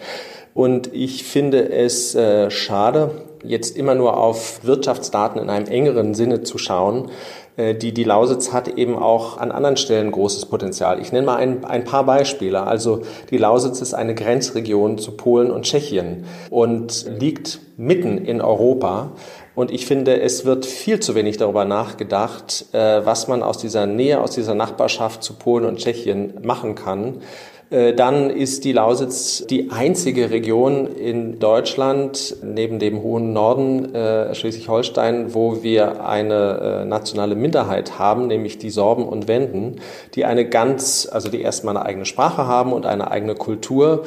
Und 0.54 0.94
ich 0.94 1.24
finde 1.24 1.72
es 1.72 2.14
äh, 2.14 2.52
schade, 2.52 3.12
jetzt 3.44 3.76
immer 3.76 3.96
nur 3.96 4.18
auf 4.18 4.64
Wirtschaftsdaten 4.64 5.42
in 5.42 5.50
einem 5.50 5.68
engeren 5.68 6.14
Sinne 6.14 6.44
zu 6.44 6.58
schauen, 6.58 7.10
äh, 7.58 7.76
die, 7.76 7.94
die 7.94 8.04
Lausitz 8.04 8.52
hat 8.52 8.68
eben 8.68 8.98
auch 8.98 9.38
an 9.38 9.52
anderen 9.52 9.78
Stellen 9.78 10.12
großes 10.12 10.46
Potenzial. 10.48 11.00
Ich 11.00 11.12
nenne 11.12 11.26
mal 11.26 11.38
ein, 11.38 11.64
ein 11.66 11.84
paar 11.84 12.06
Beispiele. 12.06 12.64
Also 12.64 13.02
die 13.30 13.38
Lausitz 13.38 13.82
ist 13.82 13.94
eine 13.94 14.16
Grenzregion 14.16 14.98
zu 14.98 15.12
Polen 15.12 15.52
und 15.52 15.64
Tschechien 15.64 16.26
und 16.50 17.06
liegt 17.20 17.60
mitten 17.78 18.18
in 18.18 18.42
Europa. 18.42 19.12
Und 19.54 19.72
ich 19.72 19.86
finde, 19.86 20.22
es 20.22 20.46
wird 20.46 20.66
viel 20.66 21.00
zu 21.00 21.14
wenig 21.14 21.38
darüber 21.38 21.66
nachgedacht, 21.66 22.66
äh, 22.72 23.06
was 23.06 23.28
man 23.28 23.44
aus 23.44 23.58
dieser 23.58 23.86
Nähe, 23.86 24.22
aus 24.22 24.32
dieser 24.32 24.56
Nachbarschaft 24.56 25.24
zu 25.24 25.34
Polen 25.34 25.66
und 25.66 25.78
Tschechien 25.78 26.36
machen 26.42 26.76
kann. 26.76 27.22
Äh, 27.70 27.94
dann 27.94 28.30
ist 28.30 28.64
die 28.64 28.72
Lausitz 28.72 29.46
die 29.46 29.70
einzige 29.70 30.32
Region 30.32 30.88
in 30.88 31.40
Deutschland 31.40 32.38
neben 32.42 32.80
dem 32.80 33.04
hohen 33.04 33.34
Norden 33.34 33.94
äh, 33.94 34.34
Schleswig-Holstein, 34.34 35.34
wo 35.34 35.64
wir 35.64 36.06
eine 36.06 36.86
nationale 36.86 37.36
Minderheit 37.36 38.00
haben, 38.00 38.28
nämlich 38.28 38.58
die 38.58 38.70
Sorben 38.70 39.06
und 39.06 39.28
Wenden, 39.28 39.82
die 40.16 40.24
eine 40.24 40.48
ganz, 40.48 41.10
also 41.12 41.28
die 41.28 41.42
erstmal 41.42 41.76
eine 41.76 41.86
eigene 41.86 42.06
Sprache 42.06 42.48
haben 42.48 42.72
und 42.72 42.86
eine 42.86 43.12
eigene 43.12 43.36
Kultur. 43.36 44.04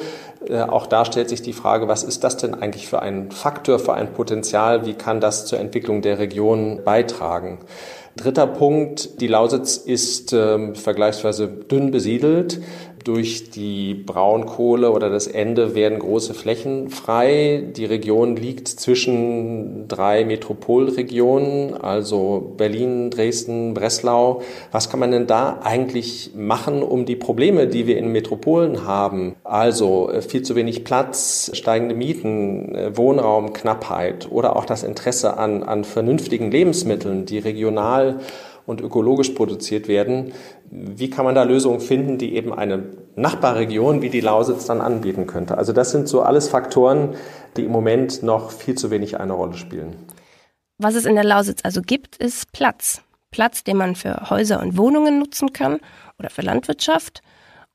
Äh, 0.49 0.63
auch 0.63 0.87
da 0.87 1.05
stellt 1.05 1.29
sich 1.29 1.43
die 1.43 1.53
Frage, 1.53 1.89
was 1.89 2.03
ist 2.03 2.25
das 2.25 2.37
denn 2.37 2.55
eigentlich 2.55 2.89
für 2.89 3.01
ein 3.01 3.31
Faktor, 3.31 3.79
für 3.79 3.95
ein 3.95 4.13
Potenzial? 4.13 4.87
Wie 4.87 4.95
kann 4.95 5.21
das 5.21 5.47
zur 5.47 5.59
Entwicklung 5.59 6.03
der 6.03 6.19
Region 6.19 6.81
beitragen? 6.85 7.59
Dritter 8.17 8.47
Punkt, 8.47 9.21
die 9.21 9.27
Lausitz 9.27 9.77
ist 9.77 10.33
ähm, 10.33 10.77
vergleichsweise 10.77 11.49
dünn 11.49 11.91
besiedelt 11.91 12.61
durch 13.05 13.51
die 13.51 13.95
Braunkohle 13.95 14.91
oder 14.91 15.11
das 15.11 15.27
Ende 15.27 15.75
werden 15.75 15.99
große 15.99 16.33
Flächen 16.33 16.89
frei. 16.89 17.63
Die 17.77 17.85
Region 17.85 18.35
liegt 18.35 18.67
zwischen 18.69 19.87
drei 19.89 20.25
Metropolregionen, 20.25 21.75
also 21.75 22.55
Berlin, 22.57 23.11
Dresden, 23.11 23.75
Breslau. 23.75 24.41
Was 24.73 24.89
kann 24.89 25.01
man 25.01 25.11
denn 25.11 25.27
da 25.27 25.61
eigentlich 25.63 26.31
machen, 26.35 26.83
um 26.83 27.05
die 27.05 27.17
Probleme, 27.17 27.67
die 27.67 27.87
wir 27.87 27.99
in 27.99 28.11
Metropolen 28.11 28.87
haben, 28.87 29.37
also 29.45 30.11
äh, 30.11 30.23
viel 30.23 30.43
zu 30.43 30.55
wenig 30.55 30.85
Platz, 30.85 31.51
steigende 31.53 31.95
Mieten, 31.95 32.75
äh, 32.75 32.97
Wohnraumknappheit 32.97 34.29
oder 34.31 34.57
auch 34.57 34.65
das 34.65 34.83
Interesse 34.83 35.37
an, 35.37 35.63
an 35.63 35.85
vernünftigen 35.85 36.51
Lebensmitteln, 36.51 37.27
die 37.27 37.39
regional 37.39 38.21
und 38.67 38.81
ökologisch 38.81 39.31
produziert 39.31 39.89
werden. 39.89 40.33
Wie 40.77 41.09
kann 41.09 41.25
man 41.25 41.37
da 41.37 41.45
Lösungen 41.45 41.79
finden, 41.79 42.19
die 42.19 42.35
eben 42.35 42.53
eine 42.53 42.83
Nachbarregion 43.15 44.03
wie 44.03 44.11
die 44.11 44.21
Lausitz 44.21 44.67
dann 44.67 44.81
anbieten 44.81 45.29
könnte? 45.29 45.57
Also 45.57 45.73
das 45.73 45.93
sind 45.93 46.09
so 46.09 46.23
alles 46.23 46.49
Faktoren, 46.49 47.15
die 47.57 47.65
im 47.65 47.71
Moment 47.71 48.25
noch 48.25 48.51
viel 48.51 48.75
zu 48.75 48.91
wenig 48.91 49.21
eine 49.21 49.35
Rolle 49.35 49.55
spielen. 49.55 49.95
Was 50.79 50.97
es 50.97 51.05
in 51.05 51.15
der 51.15 51.23
Lausitz 51.23 51.61
also 51.63 51.81
gibt, 51.81 52.17
ist 52.17 52.51
Platz. 52.51 53.03
Platz, 53.31 53.63
den 53.63 53.77
man 53.77 53.95
für 53.95 54.31
Häuser 54.31 54.61
und 54.61 54.77
Wohnungen 54.77 55.21
nutzen 55.21 55.53
kann 55.53 55.79
oder 56.19 56.29
für 56.29 56.43
Landwirtschaft 56.43 57.23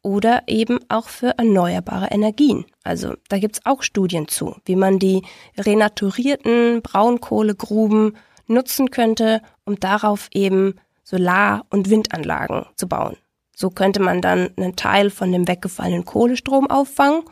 oder 0.01 0.43
eben 0.47 0.79
auch 0.89 1.07
für 1.07 1.37
erneuerbare 1.37 2.07
Energien. 2.11 2.65
Also 2.83 3.13
da 3.29 3.39
gibt 3.39 3.55
es 3.55 3.65
auch 3.65 3.81
Studien 3.81 4.27
zu, 4.27 4.57
wie 4.65 4.75
man 4.75 4.99
die 4.99 5.23
renaturierten 5.57 6.81
Braunkohlegruben 6.81 8.17
nutzen 8.47 8.91
könnte, 8.91 9.41
um 9.63 9.79
darauf 9.79 10.27
eben 10.33 10.75
Solar- 11.09 11.65
und 11.71 11.89
Windanlagen 11.89 12.67
zu 12.75 12.87
bauen. 12.87 13.17
So 13.55 13.71
könnte 13.71 13.99
man 13.99 14.21
dann 14.21 14.51
einen 14.57 14.75
Teil 14.75 15.09
von 15.09 15.31
dem 15.31 15.47
weggefallenen 15.47 16.05
Kohlestrom 16.05 16.69
auffangen 16.69 17.23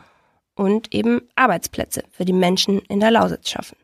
und 0.56 0.92
eben 0.92 1.22
Arbeitsplätze 1.36 2.02
für 2.10 2.24
die 2.24 2.32
Menschen 2.32 2.80
in 2.80 2.98
der 2.98 3.12
Lausitz 3.12 3.50
schaffen. 3.50 3.76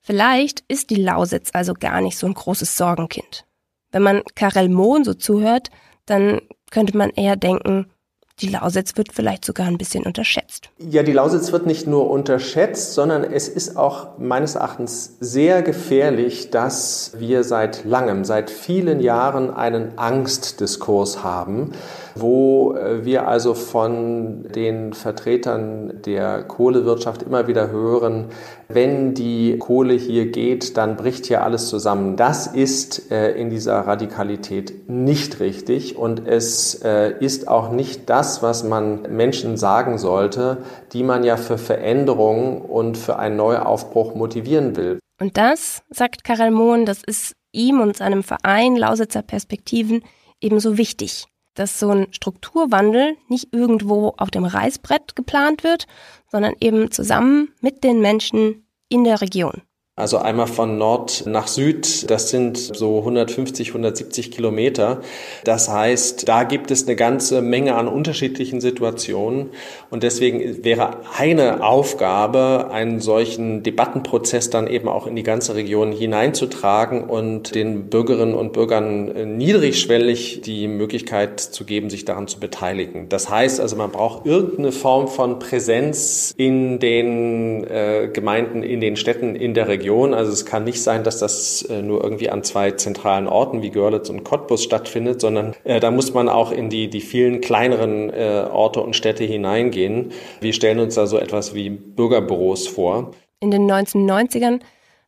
Vielleicht 0.00 0.64
ist 0.68 0.88
die 0.88 0.96
Lausitz 0.96 1.50
also 1.52 1.74
gar 1.74 2.00
nicht 2.00 2.16
so 2.16 2.26
ein 2.26 2.32
großes 2.32 2.74
Sorgenkind. 2.74 3.44
Wenn 3.92 4.02
man 4.02 4.22
Karel 4.34 4.70
Mohn 4.70 5.04
so 5.04 5.12
zuhört, 5.12 5.68
dann 6.06 6.40
könnte 6.70 6.96
man 6.96 7.10
eher 7.10 7.36
denken, 7.36 7.90
die 8.40 8.48
Lausitz 8.48 8.96
wird 8.96 9.12
vielleicht 9.12 9.44
sogar 9.44 9.66
ein 9.66 9.78
bisschen 9.78 10.04
unterschätzt. 10.04 10.70
Ja, 10.78 11.02
die 11.02 11.12
Lausitz 11.12 11.52
wird 11.52 11.66
nicht 11.66 11.86
nur 11.86 12.10
unterschätzt, 12.10 12.94
sondern 12.94 13.22
es 13.22 13.48
ist 13.48 13.76
auch 13.76 14.18
meines 14.18 14.56
Erachtens 14.56 15.16
sehr 15.20 15.62
gefährlich, 15.62 16.50
dass 16.50 17.12
wir 17.18 17.44
seit 17.44 17.84
langem, 17.84 18.24
seit 18.24 18.50
vielen 18.50 19.00
Jahren 19.00 19.54
einen 19.54 19.98
Angstdiskurs 19.98 21.22
haben 21.22 21.72
wo 22.14 22.74
äh, 22.74 23.04
wir 23.04 23.28
also 23.28 23.54
von 23.54 24.44
den 24.54 24.92
Vertretern 24.92 26.02
der 26.04 26.42
Kohlewirtschaft 26.44 27.22
immer 27.22 27.46
wieder 27.46 27.70
hören, 27.70 28.26
wenn 28.68 29.14
die 29.14 29.58
Kohle 29.58 29.94
hier 29.94 30.30
geht, 30.30 30.76
dann 30.76 30.96
bricht 30.96 31.26
hier 31.26 31.42
alles 31.42 31.68
zusammen. 31.68 32.16
Das 32.16 32.46
ist 32.46 33.10
äh, 33.10 33.32
in 33.32 33.50
dieser 33.50 33.80
Radikalität 33.80 34.88
nicht 34.88 35.40
richtig 35.40 35.96
und 35.96 36.26
es 36.26 36.82
äh, 36.82 37.14
ist 37.18 37.48
auch 37.48 37.70
nicht 37.70 38.08
das, 38.08 38.42
was 38.42 38.64
man 38.64 39.02
Menschen 39.02 39.56
sagen 39.56 39.98
sollte, 39.98 40.58
die 40.92 41.02
man 41.02 41.24
ja 41.24 41.36
für 41.36 41.58
Veränderung 41.58 42.62
und 42.62 42.96
für 42.96 43.18
einen 43.18 43.36
Neuaufbruch 43.36 44.14
motivieren 44.14 44.76
will. 44.76 44.98
Und 45.20 45.36
das, 45.36 45.82
sagt 45.90 46.24
Karel 46.24 46.50
Mohn, 46.50 46.86
das 46.86 47.02
ist 47.04 47.34
ihm 47.52 47.80
und 47.80 47.96
seinem 47.96 48.22
Verein 48.22 48.76
Lausitzer 48.76 49.22
Perspektiven 49.22 50.02
ebenso 50.40 50.76
wichtig 50.76 51.26
dass 51.54 51.78
so 51.78 51.90
ein 51.90 52.12
Strukturwandel 52.12 53.16
nicht 53.28 53.52
irgendwo 53.52 54.14
auf 54.16 54.30
dem 54.30 54.44
Reißbrett 54.44 55.16
geplant 55.16 55.64
wird, 55.64 55.86
sondern 56.30 56.54
eben 56.60 56.90
zusammen 56.90 57.52
mit 57.60 57.84
den 57.84 58.00
Menschen 58.00 58.66
in 58.88 59.04
der 59.04 59.20
Region. 59.20 59.62
Also 59.96 60.18
einmal 60.18 60.48
von 60.48 60.76
Nord 60.76 61.22
nach 61.24 61.46
Süd, 61.46 62.10
das 62.10 62.28
sind 62.28 62.58
so 62.58 62.98
150, 62.98 63.68
170 63.68 64.32
Kilometer. 64.32 65.02
Das 65.44 65.68
heißt, 65.68 66.28
da 66.28 66.42
gibt 66.42 66.72
es 66.72 66.88
eine 66.88 66.96
ganze 66.96 67.42
Menge 67.42 67.76
an 67.76 67.86
unterschiedlichen 67.86 68.60
Situationen. 68.60 69.50
Und 69.90 70.02
deswegen 70.02 70.64
wäre 70.64 70.96
eine 71.16 71.62
Aufgabe, 71.62 72.70
einen 72.72 72.98
solchen 72.98 73.62
Debattenprozess 73.62 74.50
dann 74.50 74.66
eben 74.66 74.88
auch 74.88 75.06
in 75.06 75.14
die 75.14 75.22
ganze 75.22 75.54
Region 75.54 75.92
hineinzutragen 75.92 77.04
und 77.04 77.54
den 77.54 77.88
Bürgerinnen 77.88 78.34
und 78.34 78.52
Bürgern 78.52 79.36
niedrigschwellig 79.36 80.40
die 80.40 80.66
Möglichkeit 80.66 81.38
zu 81.38 81.64
geben, 81.64 81.88
sich 81.88 82.04
daran 82.04 82.26
zu 82.26 82.40
beteiligen. 82.40 83.08
Das 83.10 83.30
heißt 83.30 83.60
also, 83.60 83.76
man 83.76 83.92
braucht 83.92 84.26
irgendeine 84.26 84.72
Form 84.72 85.06
von 85.06 85.38
Präsenz 85.38 86.34
in 86.36 86.80
den 86.80 87.62
äh, 87.62 88.10
Gemeinden, 88.12 88.64
in 88.64 88.80
den 88.80 88.96
Städten, 88.96 89.36
in 89.36 89.54
der 89.54 89.68
Region. 89.68 89.83
Region. 89.84 90.14
Also 90.14 90.32
es 90.32 90.46
kann 90.46 90.64
nicht 90.64 90.82
sein, 90.82 91.04
dass 91.04 91.18
das 91.18 91.62
äh, 91.62 91.82
nur 91.82 92.02
irgendwie 92.02 92.30
an 92.30 92.42
zwei 92.42 92.70
zentralen 92.70 93.26
Orten 93.28 93.60
wie 93.60 93.70
Görlitz 93.70 94.08
und 94.08 94.24
Cottbus 94.24 94.64
stattfindet, 94.64 95.20
sondern 95.20 95.54
äh, 95.64 95.78
da 95.78 95.90
muss 95.90 96.14
man 96.14 96.30
auch 96.30 96.52
in 96.52 96.70
die, 96.70 96.88
die 96.88 97.02
vielen 97.02 97.42
kleineren 97.42 98.10
äh, 98.10 98.48
Orte 98.50 98.80
und 98.80 98.96
Städte 98.96 99.24
hineingehen. 99.24 100.12
Wir 100.40 100.54
stellen 100.54 100.78
uns 100.78 100.94
da 100.94 101.06
so 101.06 101.18
etwas 101.18 101.54
wie 101.54 101.68
Bürgerbüros 101.68 102.66
vor. 102.66 103.12
In 103.40 103.50
den 103.50 103.70
1990ern 103.70 104.60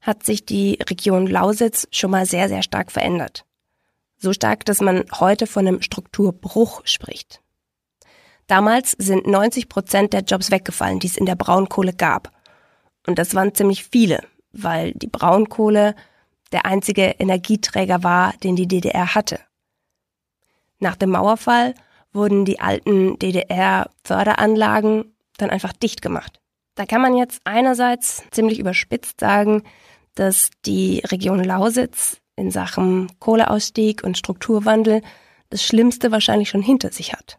hat 0.02 0.24
sich 0.24 0.44
die 0.44 0.78
Region 0.88 1.26
Lausitz 1.26 1.88
schon 1.90 2.10
mal 2.10 2.26
sehr, 2.26 2.48
sehr 2.48 2.62
stark 2.62 2.92
verändert. 2.92 3.44
So 4.18 4.34
stark, 4.34 4.66
dass 4.66 4.80
man 4.80 5.04
heute 5.18 5.46
von 5.46 5.66
einem 5.66 5.80
Strukturbruch 5.80 6.82
spricht. 6.84 7.40
Damals 8.46 8.92
sind 8.92 9.26
90 9.26 9.68
Prozent 9.68 10.12
der 10.12 10.20
Jobs 10.20 10.50
weggefallen, 10.50 11.00
die 11.00 11.08
es 11.08 11.16
in 11.16 11.26
der 11.26 11.34
Braunkohle 11.34 11.94
gab. 11.94 12.30
Und 13.06 13.18
das 13.18 13.34
waren 13.34 13.54
ziemlich 13.54 13.84
viele 13.84 14.20
weil 14.62 14.92
die 14.92 15.08
Braunkohle 15.08 15.94
der 16.52 16.64
einzige 16.64 17.02
Energieträger 17.18 18.02
war, 18.02 18.34
den 18.42 18.56
die 18.56 18.68
DDR 18.68 19.14
hatte. 19.14 19.40
Nach 20.78 20.96
dem 20.96 21.10
Mauerfall 21.10 21.74
wurden 22.12 22.44
die 22.44 22.60
alten 22.60 23.18
DDR-Förderanlagen 23.18 25.14
dann 25.38 25.50
einfach 25.50 25.72
dicht 25.72 26.02
gemacht. 26.02 26.40
Da 26.74 26.86
kann 26.86 27.00
man 27.00 27.16
jetzt 27.16 27.40
einerseits 27.44 28.22
ziemlich 28.30 28.58
überspitzt 28.58 29.20
sagen, 29.20 29.62
dass 30.14 30.50
die 30.64 31.02
Region 31.06 31.42
Lausitz 31.42 32.20
in 32.36 32.50
Sachen 32.50 33.10
Kohleausstieg 33.18 34.04
und 34.04 34.18
Strukturwandel 34.18 35.02
das 35.50 35.62
Schlimmste 35.62 36.12
wahrscheinlich 36.12 36.48
schon 36.48 36.62
hinter 36.62 36.90
sich 36.90 37.12
hat. 37.12 37.38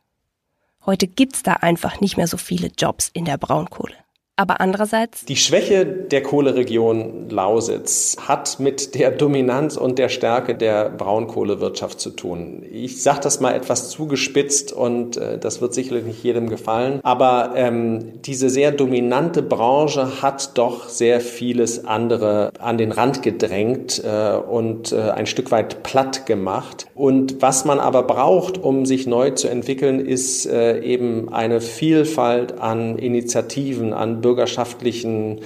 Heute 0.85 1.07
gibt's 1.07 1.43
da 1.43 1.53
einfach 1.53 1.99
nicht 1.99 2.17
mehr 2.17 2.27
so 2.27 2.37
viele 2.37 2.67
Jobs 2.67 3.09
in 3.13 3.25
der 3.25 3.37
Braunkohle. 3.37 3.95
Aber 4.39 4.61
andererseits? 4.61 5.25
Die 5.25 5.35
Schwäche 5.35 5.83
der 5.83 6.21
Kohleregion 6.21 7.27
Lausitz 7.31 8.17
hat 8.19 8.59
mit 8.59 8.93
der 8.93 9.09
Dominanz 9.09 9.77
und 9.77 9.97
der 9.97 10.09
Stärke 10.09 10.53
der 10.53 10.91
Braunkohlewirtschaft 10.91 11.99
zu 11.99 12.11
tun. 12.11 12.63
Ich 12.71 13.01
sage 13.01 13.21
das 13.23 13.39
mal 13.39 13.55
etwas 13.55 13.89
zugespitzt 13.89 14.71
und 14.71 15.17
äh, 15.17 15.39
das 15.39 15.59
wird 15.59 15.73
sicherlich 15.73 16.05
nicht 16.05 16.23
jedem 16.23 16.49
gefallen. 16.49 16.99
Aber 17.01 17.53
ähm, 17.55 18.21
diese 18.25 18.51
sehr 18.51 18.71
dominante 18.71 19.41
Branche 19.41 20.21
hat 20.21 20.55
doch 20.55 20.87
sehr 20.87 21.19
vieles 21.19 21.85
andere 21.85 22.51
an 22.59 22.77
den 22.77 22.91
Rand 22.91 23.23
gedrängt 23.23 24.03
äh, 24.05 24.37
und 24.37 24.91
äh, 24.91 25.01
ein 25.01 25.25
Stück 25.25 25.49
weit 25.49 25.81
platt 25.81 26.27
gemacht. 26.27 26.85
Und 26.93 27.41
was 27.41 27.65
man 27.65 27.79
aber 27.79 28.03
braucht, 28.03 28.59
um 28.59 28.85
sich 28.85 29.07
neu 29.07 29.31
zu 29.31 29.47
entwickeln, 29.47 29.99
ist 29.99 30.45
äh, 30.45 30.79
eben 30.81 31.33
eine 31.33 31.59
Vielfalt 31.59 32.59
an 32.59 32.99
Initiativen, 32.99 33.93
an 33.93 34.21
bürgerschaftlichen 34.27 35.39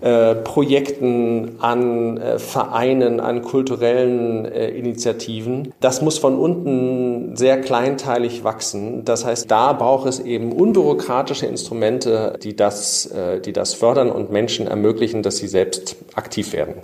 äh, 0.00 0.36
Projekten, 0.36 1.56
an 1.58 2.18
äh, 2.18 2.38
Vereinen, 2.38 3.18
an 3.18 3.42
kulturellen 3.42 4.44
äh, 4.44 4.68
Initiativen. 4.68 5.72
Das 5.80 6.00
muss 6.00 6.18
von 6.18 6.38
unten 6.38 7.36
sehr 7.36 7.60
kleinteilig 7.60 8.44
wachsen. 8.44 9.04
Das 9.04 9.24
heißt, 9.24 9.50
da 9.50 9.72
braucht 9.72 10.06
es 10.06 10.20
eben 10.20 10.52
unbürokratische 10.52 11.46
Instrumente, 11.46 12.38
die 12.42 12.54
das, 12.54 13.12
die 13.44 13.52
das 13.52 13.74
fördern 13.74 14.10
und 14.10 14.30
Menschen 14.30 14.66
ermöglichen, 14.66 15.22
dass 15.22 15.38
sie 15.38 15.48
selbst 15.48 15.96
aktiv 16.14 16.52
werden. 16.52 16.74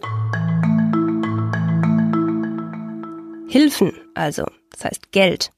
Hilfen 3.49 3.93
also, 4.15 4.47
das 4.71 4.85
heißt 4.85 5.13
Geld, 5.13 5.51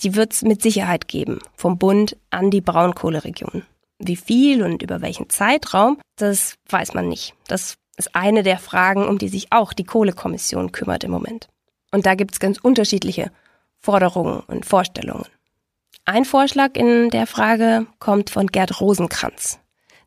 die 0.00 0.14
wird 0.14 0.32
es 0.32 0.42
mit 0.42 0.62
Sicherheit 0.62 1.08
geben 1.08 1.40
vom 1.56 1.78
Bund 1.78 2.16
an 2.30 2.50
die 2.50 2.60
Braunkohleregion. 2.60 3.62
Wie 3.98 4.16
viel 4.16 4.62
und 4.62 4.82
über 4.82 5.00
welchen 5.00 5.30
Zeitraum, 5.30 5.98
das 6.16 6.56
weiß 6.68 6.94
man 6.94 7.08
nicht. 7.08 7.34
Das 7.46 7.76
ist 7.96 8.14
eine 8.14 8.42
der 8.42 8.58
Fragen, 8.58 9.06
um 9.06 9.18
die 9.18 9.28
sich 9.28 9.52
auch 9.52 9.72
die 9.72 9.84
Kohlekommission 9.84 10.72
kümmert 10.72 11.04
im 11.04 11.10
Moment. 11.10 11.48
Und 11.92 12.06
da 12.06 12.14
gibt 12.14 12.32
es 12.32 12.40
ganz 12.40 12.58
unterschiedliche 12.58 13.30
Forderungen 13.78 14.40
und 14.40 14.66
Vorstellungen. 14.66 15.26
Ein 16.04 16.24
Vorschlag 16.24 16.76
in 16.76 17.10
der 17.10 17.26
Frage 17.26 17.86
kommt 17.98 18.30
von 18.30 18.48
Gerd 18.48 18.80
Rosenkranz. 18.80 19.60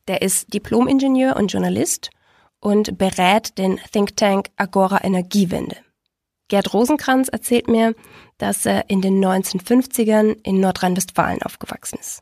Der 0.08 0.22
ist 0.22 0.54
Diplomingenieur 0.54 1.36
und 1.36 1.52
Journalist 1.52 2.12
und 2.60 2.98
berät 2.98 3.58
den 3.58 3.80
Think 3.92 4.16
Tank 4.18 4.50
Agora 4.58 5.04
Energiewende. 5.04 5.78
Gerd 6.50 6.74
Rosenkranz 6.74 7.30
erzählt 7.30 7.68
mir, 7.68 7.94
dass 8.38 8.66
er 8.66 8.90
in 8.90 9.02
den 9.02 9.24
1950ern 9.24 10.38
in 10.44 10.60
Nordrhein-Westfalen 10.60 11.42
aufgewachsen 11.42 12.00
ist. 12.00 12.22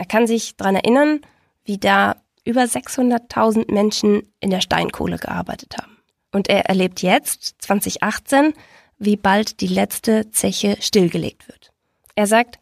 Er 0.00 0.06
kann 0.06 0.26
sich 0.26 0.56
daran 0.56 0.76
erinnern, 0.76 1.20
wie 1.62 1.76
da 1.76 2.16
über 2.46 2.62
600.000 2.62 3.70
Menschen 3.70 4.32
in 4.40 4.48
der 4.48 4.62
Steinkohle 4.62 5.18
gearbeitet 5.18 5.76
haben. 5.76 5.98
Und 6.32 6.48
er 6.48 6.64
erlebt 6.70 7.02
jetzt, 7.02 7.56
2018, 7.58 8.54
wie 8.96 9.18
bald 9.18 9.60
die 9.60 9.66
letzte 9.66 10.30
Zeche 10.30 10.78
stillgelegt 10.80 11.48
wird. 11.48 11.70
Er 12.14 12.26
sagt, 12.26 12.58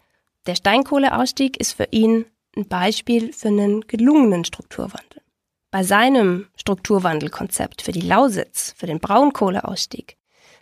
der 0.46 0.56
Steinkohleausstieg 0.56 1.56
ist 1.58 1.74
für 1.74 1.86
ihn 1.92 2.26
ein 2.56 2.66
Beispiel 2.66 3.32
für 3.32 3.48
einen 3.48 3.82
gelungenen 3.82 4.44
Strukturwandel. 4.44 5.22
Bei 5.70 5.84
seinem 5.84 6.48
Strukturwandelkonzept 6.56 7.82
für 7.82 7.92
die 7.92 8.00
Lausitz, 8.00 8.74
für 8.76 8.88
den 8.88 8.98
Braunkohleausstieg, 8.98 10.16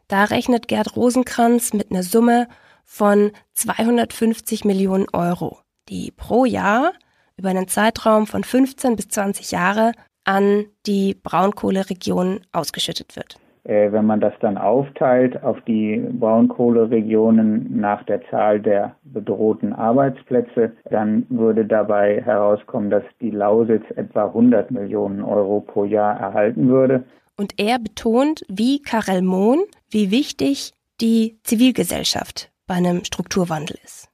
da 0.08 0.24
rechnet 0.24 0.68
Gerd 0.68 0.94
Rosenkranz 0.94 1.72
mit 1.72 1.90
einer 1.90 2.02
Summe 2.02 2.48
von 2.84 3.32
250 3.54 4.66
Millionen 4.66 5.08
Euro, 5.14 5.62
die 5.88 6.10
pro 6.10 6.44
Jahr 6.44 6.92
über 7.36 7.50
einen 7.50 7.68
Zeitraum 7.68 8.26
von 8.26 8.44
15 8.44 8.96
bis 8.96 9.08
20 9.08 9.50
Jahre 9.50 9.92
an 10.24 10.66
die 10.86 11.14
Braunkohleregion 11.14 12.40
ausgeschüttet 12.52 13.16
wird. 13.16 13.36
Äh, 13.64 13.90
wenn 13.90 14.06
man 14.06 14.20
das 14.20 14.32
dann 14.40 14.58
aufteilt 14.58 15.42
auf 15.42 15.60
die 15.62 15.98
Braunkohleregionen 16.12 17.80
nach 17.80 18.04
der 18.04 18.22
Zahl 18.30 18.60
der 18.60 18.94
bedrohten 19.02 19.72
Arbeitsplätze, 19.72 20.72
dann 20.90 21.26
würde 21.28 21.64
dabei 21.64 22.22
herauskommen, 22.22 22.90
dass 22.90 23.02
die 23.20 23.30
Lausitz 23.30 23.84
etwa 23.96 24.26
100 24.26 24.70
Millionen 24.70 25.22
Euro 25.22 25.60
pro 25.60 25.84
Jahr 25.84 26.18
erhalten 26.18 26.68
würde. 26.68 27.04
Und 27.36 27.54
er 27.58 27.78
betont, 27.78 28.44
wie 28.48 28.80
Karel 28.80 29.22
Mohn, 29.22 29.58
wie 29.90 30.10
wichtig 30.10 30.72
die 31.00 31.38
Zivilgesellschaft 31.42 32.50
bei 32.66 32.74
einem 32.74 33.04
Strukturwandel 33.04 33.76
ist. 33.84 34.08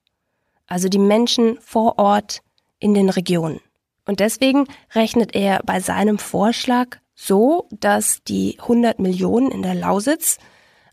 Also 0.73 0.89
die 0.89 0.99
Menschen 0.99 1.59
vor 1.61 1.99
Ort 1.99 2.41
in 2.81 2.95
den 2.95 3.11
Regionen. 3.11 3.61
Und 4.09 4.21
deswegen 4.21 4.65
rechnet 4.95 5.37
er 5.37 5.61
bei 5.67 5.81
seinem 5.81 6.17
Vorschlag 6.17 6.97
so, 7.15 7.67
dass 7.79 8.25
die 8.25 8.57
100 8.59 8.99
Millionen 8.99 9.51
in 9.51 9.61
der 9.61 9.75
Lausitz 9.75 10.39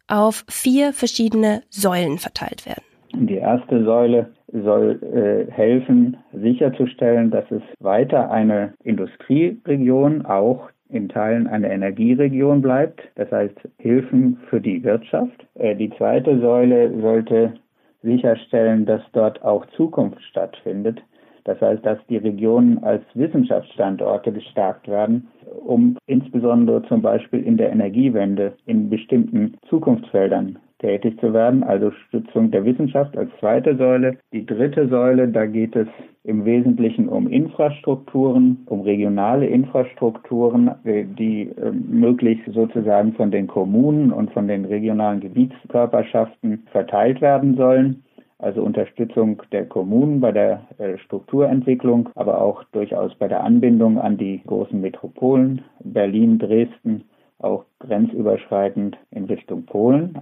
auf 0.10 0.44
vier 0.50 0.92
verschiedene 0.92 1.62
Säulen 1.70 2.18
verteilt 2.18 2.66
werden. 2.66 2.84
Die 3.14 3.38
erste 3.38 3.86
Säule 3.86 4.34
soll 4.52 5.00
äh, 5.02 5.50
helfen, 5.50 6.18
sicherzustellen, 6.34 7.32
dass 7.32 7.50
es 7.50 7.62
weiter 7.80 8.30
eine 8.32 8.74
Industrieregion, 8.84 10.26
auch 10.26 10.70
in 10.90 11.08
Teilen 11.08 11.48
eine 11.48 11.72
Energieregion 11.72 12.62
bleibt, 12.62 13.00
das 13.16 13.32
heißt 13.32 13.56
Hilfen 13.78 14.40
für 14.50 14.60
die 14.60 14.84
Wirtschaft. 14.84 15.48
Äh, 15.54 15.78
die 15.78 15.90
zweite 15.92 16.38
Säule 16.42 17.00
sollte 17.00 17.54
sicherstellen, 18.02 18.86
dass 18.86 19.02
dort 19.14 19.42
auch 19.44 19.66
Zukunft 19.78 20.22
stattfindet. 20.24 21.02
Das 21.44 21.60
heißt, 21.62 21.86
dass 21.86 21.98
die 22.08 22.18
Regionen 22.18 22.84
als 22.84 23.04
Wissenschaftsstandorte 23.14 24.32
gestärkt 24.32 24.88
werden, 24.88 25.28
um 25.66 25.98
insbesondere 26.06 26.84
zum 26.84 27.02
Beispiel 27.02 27.44
in 27.44 27.58
der 27.58 27.72
Energiewende 27.72 28.54
in 28.66 28.90
bestimmten 28.90 29.58
Zukunftsfeldern 29.70 30.60
tätig 30.80 31.20
zu 31.20 31.34
werden, 31.34 31.64
also 31.64 31.92
Stützung 32.08 32.52
der 32.52 32.66
Wissenschaft 32.66 33.18
als 33.18 33.30
zweite 33.40 33.76
Säule. 33.76 34.18
Die 34.34 34.46
dritte 34.46 34.88
Säule, 34.88 35.28
da 35.28 35.46
geht 35.46 35.76
es 35.76 35.88
im 36.24 36.46
Wesentlichen 36.46 37.08
um 37.08 37.28
Infrastrukturen, 37.28 38.66
um 38.66 38.82
regionale 38.82 39.46
Infrastrukturen, 39.46 40.72
äh, 40.84 41.06
die 41.06 41.52
ähm, 41.62 41.86
möglichst 41.90 42.52
sozusagen 42.54 43.14
von 43.14 43.32
den 43.32 43.48
Kommunen 43.48 44.12
und 44.12 44.32
von 44.32 44.48
den 44.48 44.66
regionalen 44.66 45.20
Gebietskörperschaften 45.20 46.64
verteilt 46.72 47.22
werden 47.22 47.56
sollen 47.56 48.04
also 48.40 48.64
Unterstützung 48.64 49.42
der 49.52 49.66
Kommunen 49.66 50.22
bei 50.22 50.32
der 50.32 50.66
äh, 50.78 50.98
Strukturentwicklung, 51.00 52.10
aber 52.16 52.42
auch 52.42 52.64
durchaus 52.72 53.14
bei 53.16 53.28
der 53.28 53.44
Anbindung 53.44 54.00
an 54.00 54.18
die 54.18 54.42
großen 54.48 54.80
Metropolen 54.80 55.62
Berlin, 55.84 56.40
Dresden, 56.40 57.04
auch 57.40 57.66
grenzüberschreitend 57.80 58.98
in 59.12 59.26
Richtung 59.26 59.66
Polen. 59.66 60.18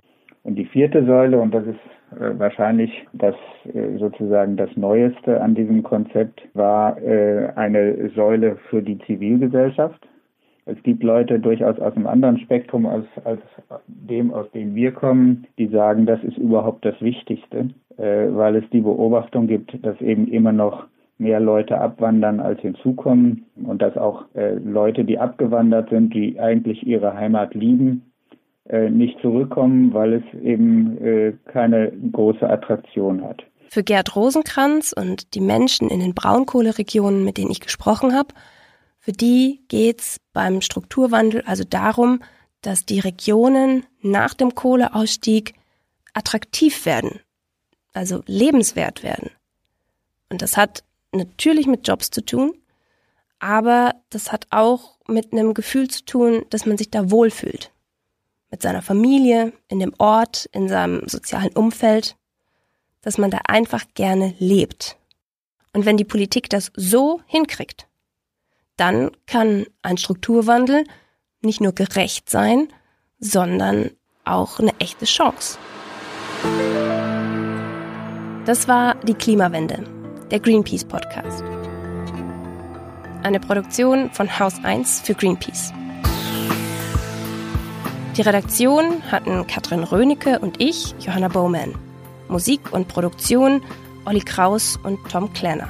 Und 0.48 0.56
die 0.56 0.66
vierte 0.66 1.06
Säule, 1.06 1.42
und 1.42 1.54
das 1.54 1.66
ist 1.66 2.22
äh, 2.22 2.40
wahrscheinlich 2.40 3.06
das 3.12 3.36
äh, 3.66 3.98
sozusagen 3.98 4.56
das 4.56 4.70
Neueste 4.78 5.42
an 5.42 5.56
diesem 5.56 5.84
Konzept, 5.84 6.42
war 6.54 6.98
äh, 7.02 7.50
eine 7.58 8.10
Säule 8.16 8.56
für 8.70 8.82
die 8.82 8.98
Zivilgesellschaft. 9.00 10.08
Es 10.66 10.82
gibt 10.84 11.04
Leute 11.04 11.38
durchaus 11.42 11.78
aus 11.82 11.94
einem 11.98 12.08
anderen 12.08 12.40
Spektrum 12.40 12.86
als, 12.86 13.06
als 13.26 13.42
dem, 13.88 14.34
aus 14.34 14.50
dem 14.52 14.74
wir 14.74 14.94
kommen, 14.94 15.48
die 15.58 15.68
sagen, 15.68 16.06
das 16.06 16.24
ist 16.24 16.38
überhaupt 16.38 16.86
das 16.86 17.00
Wichtigste, 17.02 17.70
weil 17.96 18.58
es 18.58 18.70
die 18.72 18.82
Beobachtung 18.82 19.48
gibt, 19.48 19.86
dass 19.86 20.00
eben 20.02 20.28
immer 20.28 20.52
noch 20.52 20.88
mehr 21.20 21.40
Leute 21.40 21.80
abwandern 21.80 22.42
als 22.42 22.60
hinzukommen 22.60 23.46
und 23.66 23.82
dass 23.82 23.96
auch 23.96 24.26
Leute, 24.62 25.06
die 25.06 25.18
abgewandert 25.18 25.90
sind, 25.90 26.14
die 26.14 26.38
eigentlich 26.38 26.86
ihre 26.86 27.14
Heimat 27.14 27.54
lieben, 27.54 28.04
nicht 28.90 29.20
zurückkommen, 29.22 29.94
weil 29.94 30.14
es 30.14 30.42
eben 30.42 30.98
äh, 30.98 31.34
keine 31.46 31.92
große 32.12 32.48
Attraktion 32.50 33.24
hat. 33.24 33.44
Für 33.70 33.84
Gerd 33.84 34.16
Rosenkranz 34.16 34.94
und 34.94 35.34
die 35.36 35.42
Menschen 35.42 35.90
in 35.90 36.00
den 36.00 36.14
Braunkohleregionen, 36.14 37.24
mit 37.24 37.38
denen 37.38 37.52
ich 37.52 37.62
gesprochen 37.62 38.14
habe, 38.14 38.34
für 39.00 39.12
die 39.14 39.62
geht 39.70 40.02
es 40.02 40.18
beim 40.34 40.62
Strukturwandel 40.62 41.44
also 41.46 41.64
darum, 41.64 42.20
dass 42.62 42.86
die 42.86 43.00
Regionen 43.00 43.86
nach 44.02 44.34
dem 44.34 44.54
Kohleausstieg 44.54 45.54
attraktiv 46.14 46.86
werden, 46.86 47.22
also 47.94 48.22
lebenswert 48.26 49.04
werden. 49.04 49.30
Und 50.30 50.42
das 50.42 50.58
hat 50.58 50.84
natürlich 51.14 51.68
mit 51.68 51.88
Jobs 51.88 52.10
zu 52.10 52.26
tun, 52.26 52.54
aber 53.40 53.96
das 54.10 54.32
hat 54.32 54.48
auch 54.50 54.98
mit 55.08 55.32
einem 55.32 55.54
Gefühl 55.54 55.88
zu 55.90 56.04
tun, 56.04 56.44
dass 56.50 56.66
man 56.66 56.78
sich 56.78 56.90
da 56.90 57.12
wohlfühlt 57.12 57.72
mit 58.50 58.62
seiner 58.62 58.82
Familie, 58.82 59.54
in 59.68 59.80
dem 59.80 59.94
Ort, 59.98 60.48
in 60.52 60.70
seinem 60.70 61.08
sozialen 61.08 61.52
Umfeld, 61.54 62.16
dass 63.02 63.18
man 63.18 63.32
da 63.32 63.40
einfach 63.48 63.86
gerne 63.94 64.34
lebt. 64.40 64.98
Und 65.74 65.86
wenn 65.86 65.98
die 65.98 66.06
Politik 66.06 66.50
das 66.50 66.72
so 66.76 67.22
hinkriegt, 67.26 67.88
dann 68.78 69.12
kann 69.26 69.66
ein 69.82 69.98
Strukturwandel 69.98 70.84
nicht 71.42 71.62
nur 71.62 71.74
gerecht 71.74 72.30
sein, 72.30 72.68
sondern 73.20 73.92
auch 74.24 74.60
eine 74.60 74.78
echte 74.80 75.06
Chance. 75.06 75.58
Das 78.46 78.68
war 78.68 78.96
die 79.04 79.14
Klimawende, 79.14 79.84
der 80.32 80.40
Greenpeace 80.40 80.86
Podcast. 80.86 81.44
Eine 83.24 83.40
Produktion 83.40 84.12
von 84.12 84.40
Haus 84.40 84.64
1 84.64 85.02
für 85.02 85.16
Greenpeace. 85.16 85.74
Die 88.18 88.24
Redaktion 88.24 89.04
hatten 89.12 89.46
Katrin 89.46 89.84
Rönecke 89.84 90.40
und 90.40 90.60
ich, 90.60 90.96
Johanna 91.00 91.28
Bowman. 91.28 91.76
Musik 92.30 92.74
und 92.74 92.88
Produktion 92.88 93.62
Olli 94.06 94.22
Kraus 94.22 94.80
und 94.82 94.98
Tom 95.12 95.32
Klenner. 95.34 95.70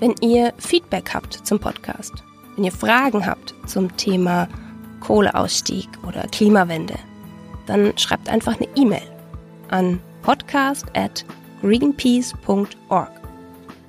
Wenn 0.00 0.14
ihr 0.22 0.54
Feedback 0.56 1.12
habt 1.12 1.34
zum 1.46 1.60
Podcast, 1.60 2.14
wenn 2.54 2.64
ihr 2.64 2.72
Fragen 2.72 3.26
habt 3.26 3.54
zum 3.66 3.94
Thema 3.98 4.48
Kohleausstieg 5.00 5.90
oder 6.08 6.22
Klimawende, 6.28 6.94
dann 7.66 7.92
schreibt 7.98 8.30
einfach 8.30 8.56
eine 8.56 8.68
E-Mail 8.74 9.06
an 9.68 10.00
podcast 10.22 10.86
at 10.94 11.26
greenpeace.org. 11.60 13.10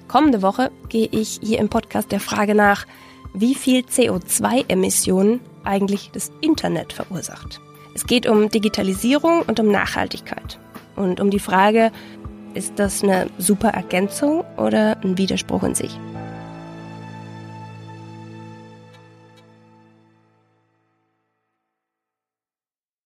Kommende 0.09 0.41
Woche 0.41 0.69
gehe 0.89 1.07
ich 1.11 1.39
hier 1.41 1.59
im 1.59 1.69
Podcast 1.69 2.11
der 2.11 2.19
Frage 2.19 2.55
nach, 2.55 2.85
wie 3.33 3.55
viel 3.55 3.85
CO2-Emissionen 3.85 5.39
eigentlich 5.67 6.09
das 6.11 6.31
Internet 6.41 6.93
verursacht. 6.93 7.61
Es 7.93 8.05
geht 8.05 8.27
um 8.27 8.49
Digitalisierung 8.49 9.41
und 9.41 9.59
um 9.59 9.71
Nachhaltigkeit 9.71 10.59
und 10.95 11.19
um 11.19 11.29
die 11.29 11.39
Frage, 11.39 11.91
ist 12.53 12.73
das 12.77 13.03
eine 13.03 13.27
super 13.37 13.69
Ergänzung 13.69 14.43
oder 14.57 14.97
ein 15.03 15.17
Widerspruch 15.17 15.63
in 15.63 15.75
sich? 15.75 15.99